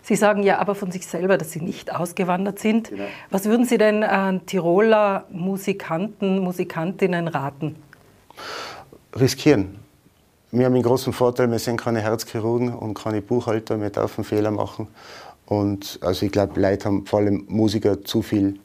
Sie 0.02 0.16
sagen 0.16 0.44
ja 0.44 0.60
aber 0.60 0.76
von 0.76 0.92
sich 0.92 1.06
selber, 1.06 1.38
dass 1.38 1.52
Sie 1.52 1.62
nicht 1.62 1.94
ausgewandert 1.94 2.60
sind. 2.60 2.90
Genau. 2.90 3.04
Was 3.30 3.46
würden 3.46 3.66
Sie 3.66 3.78
denn 3.78 4.04
an 4.04 4.46
Tiroler 4.46 5.26
Musikanten, 5.30 6.40
Musikantinnen 6.40 7.28
raten? 7.28 7.76
Riskieren. 9.20 9.76
Wir 10.52 10.66
haben 10.66 10.74
einen 10.74 10.84
großen 10.84 11.14
Vorteil, 11.14 11.52
wir 11.52 11.60
sind 11.60 11.80
keine 11.80 12.02
Herzchirurgen 12.02 12.74
und 12.74 12.96
keine 12.96 13.22
Buchhalter, 13.22 13.80
wir 13.80 13.92
dürfen 13.92 14.24
Fehler 14.24 14.50
machen. 14.50 14.88
Und 15.46 16.00
also 16.02 16.26
ich 16.26 16.32
glaube, 16.32 16.60
Leute 16.60 16.86
haben, 16.86 17.06
vor 17.06 17.20
allem 17.20 17.46
Musiker, 17.48 18.04
zu 18.04 18.22
viel 18.22 18.60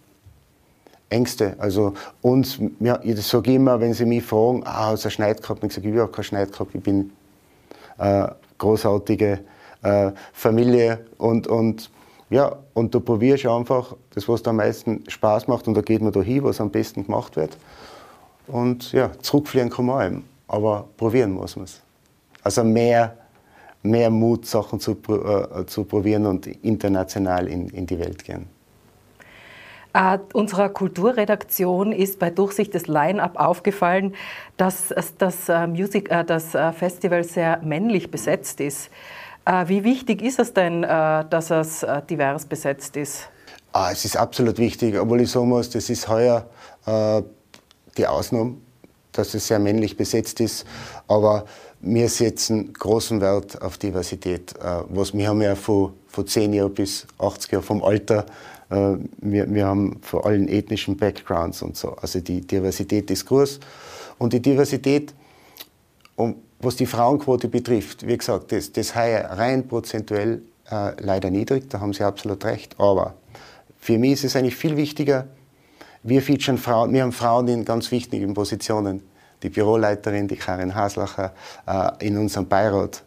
Ängste. 1.08 1.54
Also 1.58 1.94
uns, 2.22 2.58
ja, 2.80 2.98
ich 3.02 3.20
sage 3.26 3.54
immer, 3.54 3.80
wenn 3.80 3.94
sie 3.94 4.04
mich 4.04 4.24
fragen, 4.24 4.62
ah, 4.64 4.90
hast 4.90 5.04
du 5.04 5.08
einen 5.08 5.12
Schneid 5.12 5.42
gehabt? 5.42 5.62
Ich 5.64 5.74
sage, 5.74 5.88
ich 5.88 5.98
habe 5.98 6.10
keinen 6.10 6.24
Schneid 6.24 6.52
gehabt, 6.52 6.74
ich 6.74 6.82
bin 6.82 7.12
äh, 7.98 8.28
großartige 8.58 9.40
äh, 9.82 10.10
Familie 10.32 11.04
und, 11.18 11.46
und 11.46 11.90
ja, 12.30 12.56
und 12.72 12.94
da 12.94 12.98
probierst 12.98 13.44
du 13.44 13.50
einfach 13.52 13.94
das, 14.14 14.28
was 14.28 14.42
dir 14.42 14.50
am 14.50 14.56
meisten 14.56 15.04
Spaß 15.06 15.46
macht 15.46 15.68
und 15.68 15.74
da 15.74 15.82
geht 15.82 16.02
man 16.02 16.12
da 16.12 16.20
hin, 16.20 16.42
was 16.42 16.60
am 16.60 16.70
besten 16.70 17.04
gemacht 17.04 17.36
wird. 17.36 17.56
Und 18.46 18.92
ja, 18.92 19.10
zurückfliegen 19.20 19.70
kann 19.70 19.86
man 19.86 20.00
allem, 20.00 20.24
aber 20.48 20.88
probieren 20.96 21.32
muss 21.32 21.56
man 21.56 21.66
es. 21.66 21.80
Also 22.42 22.64
mehr, 22.64 23.16
mehr 23.82 24.10
Mut, 24.10 24.46
Sachen 24.46 24.80
zu, 24.80 24.92
äh, 24.92 25.66
zu 25.66 25.84
probieren 25.84 26.26
und 26.26 26.46
international 26.46 27.46
in, 27.48 27.68
in 27.68 27.86
die 27.86 27.98
Welt 27.98 28.24
gehen. 28.24 28.46
Äh, 29.94 30.18
unserer 30.33 30.70
Kulturredaktion 30.70 31.92
ist 31.92 32.18
bei 32.18 32.28
Durchsicht 32.28 32.74
des 32.74 32.88
Line-Up 32.88 33.37
aufgefallen, 33.37 34.16
dass 34.57 34.92
das, 35.18 35.48
äh, 35.48 35.68
Music, 35.68 36.11
äh, 36.11 36.24
das 36.24 36.57
äh, 36.57 36.72
Festival 36.72 37.22
sehr 37.22 37.61
männlich 37.62 38.11
besetzt 38.11 38.61
ist. 38.61 38.90
Äh, 39.44 39.68
wie 39.68 39.85
wichtig 39.85 40.20
ist 40.20 40.40
es 40.40 40.52
denn, 40.52 40.83
äh, 40.83 41.24
dass 41.30 41.50
es 41.50 41.87
divers 42.11 42.44
besetzt 42.44 42.96
ist? 42.96 43.28
Ah, 43.72 43.90
es 43.92 44.04
ist 44.04 44.16
absolut 44.16 44.59
wichtig, 44.59 44.98
obwohl 44.98 45.20
ich 45.20 45.30
sagen 45.30 45.48
muss, 45.48 45.70
das 45.70 45.88
ist 45.88 46.09
heuer 46.09 46.46
die 47.96 48.07
Ausnahme, 48.07 48.57
dass 49.12 49.33
es 49.33 49.46
sehr 49.46 49.59
männlich 49.59 49.96
besetzt 49.96 50.38
ist. 50.40 50.66
Aber 51.09 51.46
wir 51.80 52.11
setzen 52.11 52.74
großen 52.74 53.22
Wert 53.22 53.62
auf 53.62 53.78
Diversität. 53.78 54.54
was, 54.90 55.14
wir 55.14 55.28
haben 55.28 55.40
ja 55.40 55.54
von, 55.54 55.94
von 56.09 56.26
10 56.26 56.52
Jahren 56.52 56.74
bis 56.74 57.07
80 57.18 57.52
Jahren 57.52 57.62
vom 57.64 57.83
Alter 57.83 58.26
wir, 58.68 59.53
wir 59.53 59.66
haben 59.66 59.98
vor 60.00 60.27
allen 60.27 60.48
ethnischen 60.48 60.96
Backgrounds 60.96 61.62
und 61.62 61.77
so. 61.77 61.92
Also 61.96 62.20
die 62.20 62.40
Diversität 62.40 63.11
ist 63.11 63.27
groß. 63.27 63.61
Und 64.18 64.33
die 64.33 64.40
Diversität, 64.40 65.14
was 66.61 66.77
die 66.77 66.87
Frauenquote 66.87 67.48
betrifft, 67.48 68.07
wie 68.07 68.16
gesagt, 68.16 68.53
das, 68.53 68.72
das 68.72 68.94
heuer 68.96 69.24
rein 69.24 69.68
prozentuell 69.68 70.42
äh, 70.70 70.92
leider 71.00 71.31
niedrig, 71.31 71.68
da 71.68 71.81
haben 71.81 71.92
Sie 71.92 72.03
absolut 72.03 72.44
recht. 72.44 72.74
Aber 72.79 73.14
für 73.79 73.98
mich 73.98 74.12
ist 74.12 74.24
es 74.24 74.37
eigentlich 74.37 74.57
viel 74.57 74.77
wichtiger, 74.77 75.27
wir 76.03 76.20
featuren 76.20 76.59
Frauen, 76.59 76.92
wir 76.92 77.03
haben 77.03 77.12
Frauen 77.12 77.48
in 77.48 77.64
ganz 77.64 77.90
wichtigen 77.90 78.35
Positionen. 78.35 79.03
Die 79.42 79.48
Büroleiterin, 79.48 80.29
die 80.29 80.37
Karin 80.37 80.74
Haslacher, 80.74 81.33
äh, 81.66 82.07
in 82.07 82.18
unserem 82.18 82.46
Beirat 82.46 83.03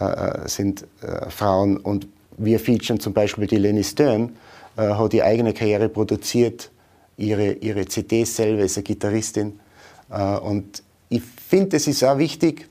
äh, 0.00 0.04
äh 0.04 0.48
sind 0.48 0.84
äh, 1.02 1.30
Frauen 1.30 1.76
und 1.76 2.08
wir 2.36 2.58
featuren 2.58 2.98
zum 2.98 3.12
Beispiel 3.12 3.46
die 3.46 3.58
Lenny 3.58 3.84
Stern, 3.84 4.36
äh, 4.76 4.82
hat 4.82 5.12
die 5.12 5.22
eigene 5.22 5.52
Karriere 5.52 5.88
produziert, 5.88 6.70
ihre, 7.16 7.52
ihre 7.52 7.86
CDs 7.86 8.36
selber, 8.36 8.62
ist 8.62 8.76
eine 8.76 8.84
Gitarristin. 8.84 9.60
Äh, 10.10 10.38
und 10.38 10.82
ich 11.08 11.22
finde, 11.22 11.76
es 11.76 11.86
ist 11.86 12.02
auch 12.04 12.18
wichtig, 12.18 12.68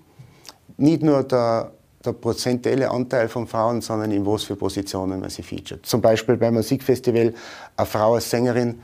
nicht 0.77 1.03
nur 1.03 1.23
der, 1.23 1.71
der 2.03 2.13
prozentuelle 2.13 2.89
Anteil 2.89 3.29
von 3.29 3.45
Frauen, 3.45 3.81
sondern 3.81 4.11
in 4.11 4.25
was 4.25 4.43
für 4.43 4.55
Positionen 4.55 5.19
man 5.19 5.29
sie 5.29 5.43
featuret. 5.43 5.85
Zum 5.85 6.01
Beispiel 6.01 6.37
beim 6.37 6.55
Musikfestival 6.55 7.33
eine 7.77 7.85
Frau 7.85 8.15
als 8.15 8.29
Sängerin, 8.29 8.81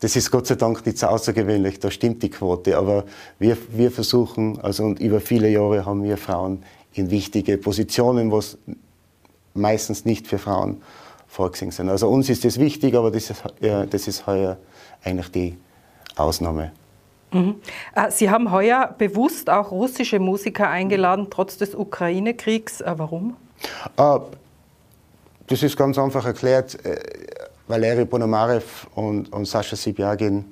das 0.00 0.14
ist 0.14 0.30
Gott 0.30 0.46
sei 0.46 0.56
Dank 0.56 0.84
nicht 0.84 0.98
so 0.98 1.06
außergewöhnlich, 1.06 1.78
da 1.80 1.90
stimmt 1.90 2.22
die 2.22 2.28
Quote. 2.28 2.76
Aber 2.76 3.04
wir, 3.38 3.56
wir 3.70 3.90
versuchen, 3.90 4.60
also 4.60 4.84
und 4.84 5.00
über 5.00 5.20
viele 5.20 5.48
Jahre 5.48 5.86
haben 5.86 6.02
wir 6.02 6.18
Frauen 6.18 6.64
in 6.92 7.10
wichtige 7.10 7.56
Positionen, 7.56 8.30
was 8.30 8.58
meistens 9.54 10.04
nicht 10.04 10.26
für 10.26 10.38
Frauen 10.38 10.82
vorgesehen 11.28 11.70
sind. 11.70 11.88
Also 11.88 12.08
uns 12.08 12.28
ist 12.28 12.44
das 12.44 12.58
wichtig, 12.58 12.94
aber 12.94 13.10
das 13.10 13.30
ist, 13.30 13.42
ja, 13.60 13.84
das 13.84 14.08
ist 14.08 14.26
heuer 14.26 14.56
eigentlich 15.04 15.30
die 15.30 15.58
Ausnahme. 16.16 16.72
Mhm. 17.32 17.56
Äh, 17.94 18.10
Sie 18.10 18.30
haben 18.30 18.50
heuer 18.50 18.94
bewusst 18.96 19.50
auch 19.50 19.70
russische 19.70 20.18
Musiker 20.18 20.68
eingeladen, 20.68 21.28
trotz 21.30 21.58
des 21.58 21.74
Ukraine-Kriegs. 21.74 22.80
Äh, 22.80 22.94
warum? 22.96 23.36
Äh, 23.96 24.18
das 25.48 25.62
ist 25.62 25.76
ganz 25.76 25.98
einfach 25.98 26.26
erklärt. 26.26 26.76
Valeri 27.68 28.04
Ponomarev 28.04 28.86
und, 28.94 29.32
und 29.32 29.44
Sascha 29.44 29.76
Sibiagin, 29.76 30.44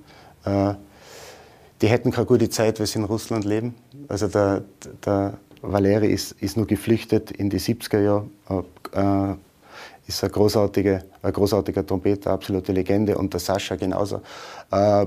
die 0.46 1.88
hätten 1.88 2.12
keine 2.12 2.26
gute 2.26 2.48
Zeit, 2.48 2.78
weil 2.78 2.86
sie 2.86 3.00
in 3.00 3.04
Russland 3.04 3.44
leben. 3.44 3.74
Also 4.06 4.28
der, 4.28 4.62
der 5.04 5.34
Valeri 5.62 6.12
ist, 6.12 6.32
ist 6.40 6.56
nur 6.56 6.68
geflüchtet 6.68 7.32
in 7.32 7.50
die 7.50 7.58
70er 7.58 8.00
Jahre, 8.00 9.36
ist 10.06 10.22
ein 10.22 10.30
großartiger, 10.30 11.02
ein 11.22 11.32
großartiger 11.32 11.86
Trompeter, 11.86 12.32
absolute 12.32 12.72
Legende 12.72 13.16
und 13.16 13.32
der 13.32 13.40
Sascha 13.40 13.76
genauso. 13.76 14.20
Äh, 14.70 15.06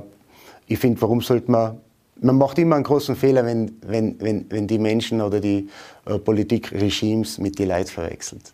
ich 0.68 0.80
finde, 0.80 1.02
warum 1.02 1.22
sollte 1.22 1.52
man 1.52 1.80
man 2.22 2.38
macht 2.38 2.58
immer 2.58 2.76
einen 2.76 2.84
großen 2.84 3.16
Fehler, 3.16 3.46
wenn, 3.46 3.78
wenn, 3.82 4.20
wenn, 4.20 4.46
wenn 4.50 4.68
die 4.68 4.80
Menschen 4.80 5.22
oder 5.22 5.40
die 5.40 5.70
äh, 6.06 6.18
Politikregimes 6.18 7.38
mit 7.38 7.60
den 7.60 7.70
Leuten 7.70 7.90
verwechselt. 7.90 8.54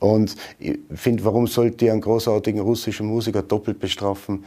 Und 0.00 0.36
ich 0.58 0.78
finde, 0.94 1.24
warum 1.24 1.46
sollte 1.46 1.90
einen 1.90 2.00
großartigen 2.00 2.60
russischen 2.60 3.06
Musiker 3.06 3.42
doppelt 3.42 3.78
bestrafen, 3.78 4.44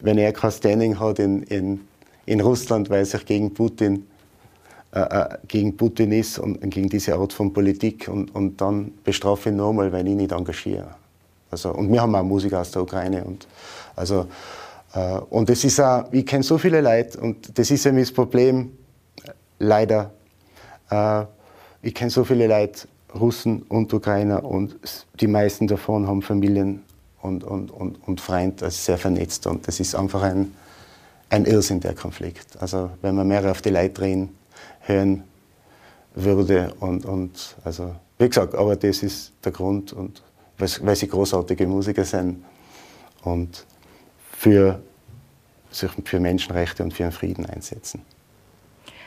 wenn 0.00 0.18
er 0.18 0.32
kein 0.32 0.50
Standing 0.50 0.98
hat 0.98 1.18
in, 1.18 1.42
in, 1.44 1.80
in 2.24 2.40
Russland, 2.40 2.90
weil 2.90 3.00
er 3.00 3.06
sich 3.06 3.24
gegen 3.26 3.52
Putin 3.52 4.06
äh, 4.96 5.00
äh, 5.00 5.38
gegen 5.46 5.76
Putin 5.76 6.10
ist 6.10 6.38
und 6.38 6.58
gegen 6.70 6.88
diese 6.88 7.16
Art 7.16 7.30
von 7.30 7.52
Politik 7.52 8.08
und, 8.08 8.34
und 8.34 8.58
dann 8.62 8.92
bestrafe 9.04 9.50
ich 9.50 9.54
nochmal, 9.54 9.92
weil 9.92 10.08
ich 10.08 10.14
nicht 10.14 10.32
engagiere. 10.32 10.88
Also, 11.50 11.70
und 11.74 11.92
wir 11.92 12.00
haben 12.00 12.14
auch 12.14 12.22
Musiker 12.22 12.62
aus 12.62 12.70
der 12.70 12.80
Ukraine. 12.80 13.22
Und, 13.22 13.46
also, 13.94 14.26
äh, 14.94 15.18
und 15.28 15.50
das 15.50 15.64
ist 15.64 15.80
auch, 15.80 16.10
ich 16.12 16.24
kenne 16.24 16.42
so 16.42 16.56
viele 16.56 16.80
Leute 16.80 17.20
und 17.20 17.58
das 17.58 17.70
ist 17.70 17.84
eben 17.84 17.98
das 17.98 18.10
Problem, 18.10 18.72
leider. 19.58 20.12
Äh, 20.88 21.24
ich 21.82 21.94
kenne 21.94 22.10
so 22.10 22.24
viele 22.24 22.46
Leute, 22.46 22.88
Russen 23.14 23.64
und 23.68 23.92
Ukrainer 23.92 24.42
und 24.42 24.76
die 25.20 25.26
meisten 25.26 25.66
davon 25.66 26.06
haben 26.06 26.22
Familien 26.22 26.84
und, 27.20 27.44
und, 27.44 27.70
und, 27.70 27.96
und 28.08 28.18
Freunde, 28.18 28.64
also 28.64 28.76
sehr 28.78 28.96
vernetzt 28.96 29.46
und 29.46 29.68
das 29.68 29.78
ist 29.78 29.94
einfach 29.94 30.22
ein, 30.22 30.54
ein 31.28 31.44
Irrsinn, 31.44 31.80
der 31.80 31.94
Konflikt. 31.94 32.56
Also 32.60 32.88
wenn 33.02 33.14
wir 33.14 33.24
mehr 33.24 33.50
auf 33.50 33.60
die 33.60 33.68
Leute 33.68 33.90
drehen, 33.90 34.30
hören 34.86 35.24
würde. 36.14 36.74
Und, 36.80 37.04
und 37.04 37.56
also, 37.64 37.94
wie 38.18 38.28
gesagt, 38.28 38.54
aber 38.54 38.76
das 38.76 39.02
ist 39.02 39.32
der 39.44 39.52
Grund, 39.52 39.92
und, 39.92 40.22
weil, 40.58 40.96
sie 40.96 41.08
großartige 41.08 41.66
Musiker 41.66 42.04
sind 42.04 42.44
und 43.22 43.66
für, 44.32 44.80
sich 45.70 45.90
für 46.04 46.20
Menschenrechte 46.20 46.82
und 46.82 46.92
für 46.94 47.04
den 47.04 47.12
Frieden 47.12 47.46
einsetzen. 47.46 48.02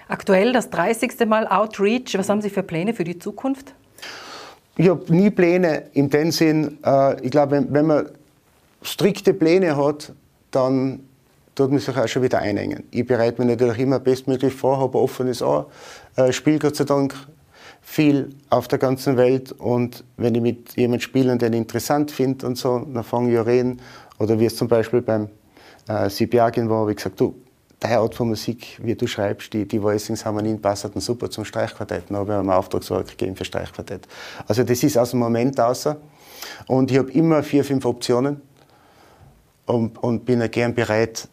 Aktuell 0.08 0.54
das 0.54 0.70
30. 0.70 1.28
Mal 1.28 1.48
Outreach. 1.48 2.18
Was 2.18 2.30
haben 2.30 2.42
Sie 2.42 2.50
für 2.50 2.64
Pläne 2.64 2.94
für 2.94 3.04
die 3.04 3.20
Zukunft? 3.20 3.74
Ich 4.76 4.90
habe 4.90 5.14
nie 5.14 5.30
Pläne 5.30 5.84
in 5.94 6.10
dem 6.10 6.32
Sinn. 6.32 6.80
Äh, 6.84 7.22
ich 7.24 7.32
glaube, 7.32 7.66
wenn 7.70 7.86
man 7.86 8.10
strikte 8.82 9.34
Pläne 9.34 9.76
hat, 9.78 10.14
dann 10.52 11.02
tut 11.60 11.72
man 11.72 11.80
sich 11.80 11.98
auch 11.98 12.08
schon 12.08 12.24
wieder 12.24 12.40
einengen. 12.40 12.86
Ich 12.90 13.06
bereite 13.06 13.42
mich 13.42 13.50
natürlich 13.50 13.80
immer 13.80 14.00
bestmöglich 14.00 14.54
vor, 14.54 14.80
habe 14.80 14.98
ein 14.98 15.02
offenes 15.02 15.42
Ohr, 15.42 15.70
äh, 16.16 16.32
spiele 16.32 16.58
Gott 16.58 16.78
sei 16.78 16.86
Dank 16.86 17.14
viel 17.82 18.30
auf 18.50 18.70
der 18.70 18.80
ganzen 18.80 19.18
Welt 19.18 19.52
und 19.52 20.06
wenn 20.16 20.36
ich 20.36 20.42
mit 20.42 20.78
jemandem 20.78 21.02
spiele, 21.02 21.38
den 21.38 21.52
ich 21.52 21.60
interessant 21.60 22.12
finde 22.12 22.48
und 22.48 22.58
so, 22.58 22.80
dann 22.80 23.04
fange 23.04 23.34
ich 23.34 23.38
an 23.38 23.44
reden. 23.44 23.82
Oder 24.20 24.40
wie 24.40 24.46
es 24.46 24.56
zum 24.56 24.70
Beispiel 24.70 25.02
beim 25.02 25.28
äh, 25.90 26.10
Sibiagin 26.10 26.70
war, 26.70 26.80
habe 26.80 26.92
ich 26.92 26.98
gesagt, 26.98 27.20
du, 27.20 27.36
deine 27.78 27.98
Art 27.98 28.16
von 28.16 28.30
Musik, 28.30 28.80
wie 28.82 28.96
du 28.96 29.06
schreibst, 29.06 29.52
die, 29.52 29.68
die 29.68 29.84
Voicings 29.84 30.24
Harmonien 30.24 30.62
passen 30.62 30.98
super 31.02 31.30
zum 31.30 31.44
Streichquartett. 31.44 32.04
Dann 32.08 32.20
habe 32.20 32.32
ich 32.32 32.40
einen 32.40 32.52
Auftragswerk 32.52 33.10
gegeben 33.10 33.36
für 33.36 33.44
Streichquartett. 33.44 34.08
Also 34.48 34.64
das 34.64 34.82
ist 34.82 34.98
aus 34.98 35.12
dem 35.12 35.20
Moment 35.20 35.60
außer. 35.60 35.98
Und 36.68 36.90
ich 36.90 36.98
habe 36.98 37.12
immer 37.12 37.44
vier, 37.44 37.66
fünf 37.66 37.84
Optionen 37.84 38.40
und, 39.66 39.98
und 40.02 40.24
bin 40.24 40.40
gern 40.52 40.74
bereit, 40.74 41.28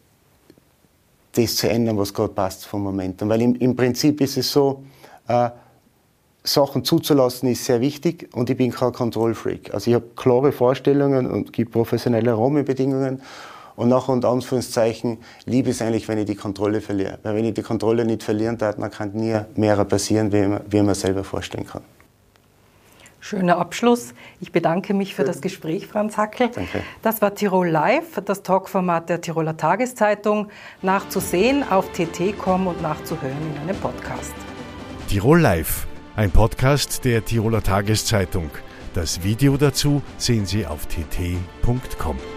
das 1.37 1.55
zu 1.55 1.69
ändern, 1.69 1.97
was 1.97 2.13
gerade 2.13 2.33
passt 2.33 2.65
vom 2.65 2.83
Moment. 2.83 3.21
Weil 3.27 3.41
im, 3.41 3.55
im 3.55 3.75
Prinzip 3.75 4.21
ist 4.21 4.37
es 4.37 4.51
so, 4.51 4.83
äh, 5.27 5.49
Sachen 6.43 6.85
zuzulassen 6.85 7.49
ist 7.49 7.65
sehr 7.65 7.81
wichtig 7.81 8.29
und 8.33 8.49
ich 8.49 8.55
bin 8.55 8.71
kein 8.71 8.93
Kontrollfreak. 8.93 9.73
Also 9.73 9.91
ich 9.91 9.95
habe 9.95 10.05
klare 10.15 10.51
Vorstellungen 10.51 11.29
und 11.29 11.51
gibt 11.51 11.73
professionelle 11.73 12.37
Rahmenbedingungen 12.37 13.21
und 13.75 13.89
nachher 13.89 14.13
und 14.13 14.23
Anführungszeichen 14.23 15.17
liebe 15.45 15.71
es 15.71 15.81
eigentlich, 15.81 16.07
wenn 16.07 16.17
ich 16.17 16.25
die 16.25 16.35
Kontrolle 16.35 16.79
verliere. 16.79 17.19
Weil 17.23 17.35
wenn 17.35 17.45
ich 17.45 17.53
die 17.53 17.63
Kontrolle 17.63 18.05
nicht 18.05 18.23
verlieren 18.23 18.57
darf, 18.57 18.77
dann 18.77 18.89
kann 18.89 19.11
nie 19.11 19.37
mehr 19.55 19.83
passieren, 19.83 20.31
wie 20.31 20.47
man, 20.47 20.61
wie 20.69 20.81
man 20.81 20.95
selber 20.95 21.23
vorstellen 21.23 21.67
kann. 21.67 21.83
Schöner 23.19 23.57
Abschluss. 23.57 24.13
Ich 24.39 24.51
bedanke 24.51 24.93
mich 24.93 25.15
für 25.15 25.23
das 25.23 25.41
Gespräch, 25.41 25.87
Franz 25.87 26.17
Hackel. 26.17 26.49
Danke. 26.49 26.83
Das 27.01 27.21
war 27.21 27.33
Tirol 27.33 27.67
Live, 27.67 28.21
das 28.23 28.43
Talkformat 28.43 29.09
der 29.09 29.21
Tiroler 29.21 29.57
Tageszeitung. 29.57 30.49
Nachzusehen 30.81 31.63
auf 31.69 31.91
tt.com 31.91 32.67
und 32.67 32.81
nachzuhören 32.81 33.55
in 33.55 33.61
einem 33.61 33.79
Podcast. 33.79 34.33
Tirol 35.09 35.39
Live, 35.39 35.87
ein 36.15 36.31
Podcast 36.31 37.05
der 37.05 37.25
Tiroler 37.25 37.63
Tageszeitung. 37.63 38.49
Das 38.93 39.23
Video 39.23 39.57
dazu 39.57 40.01
sehen 40.17 40.45
Sie 40.45 40.65
auf 40.65 40.85
tt.com. 40.87 42.36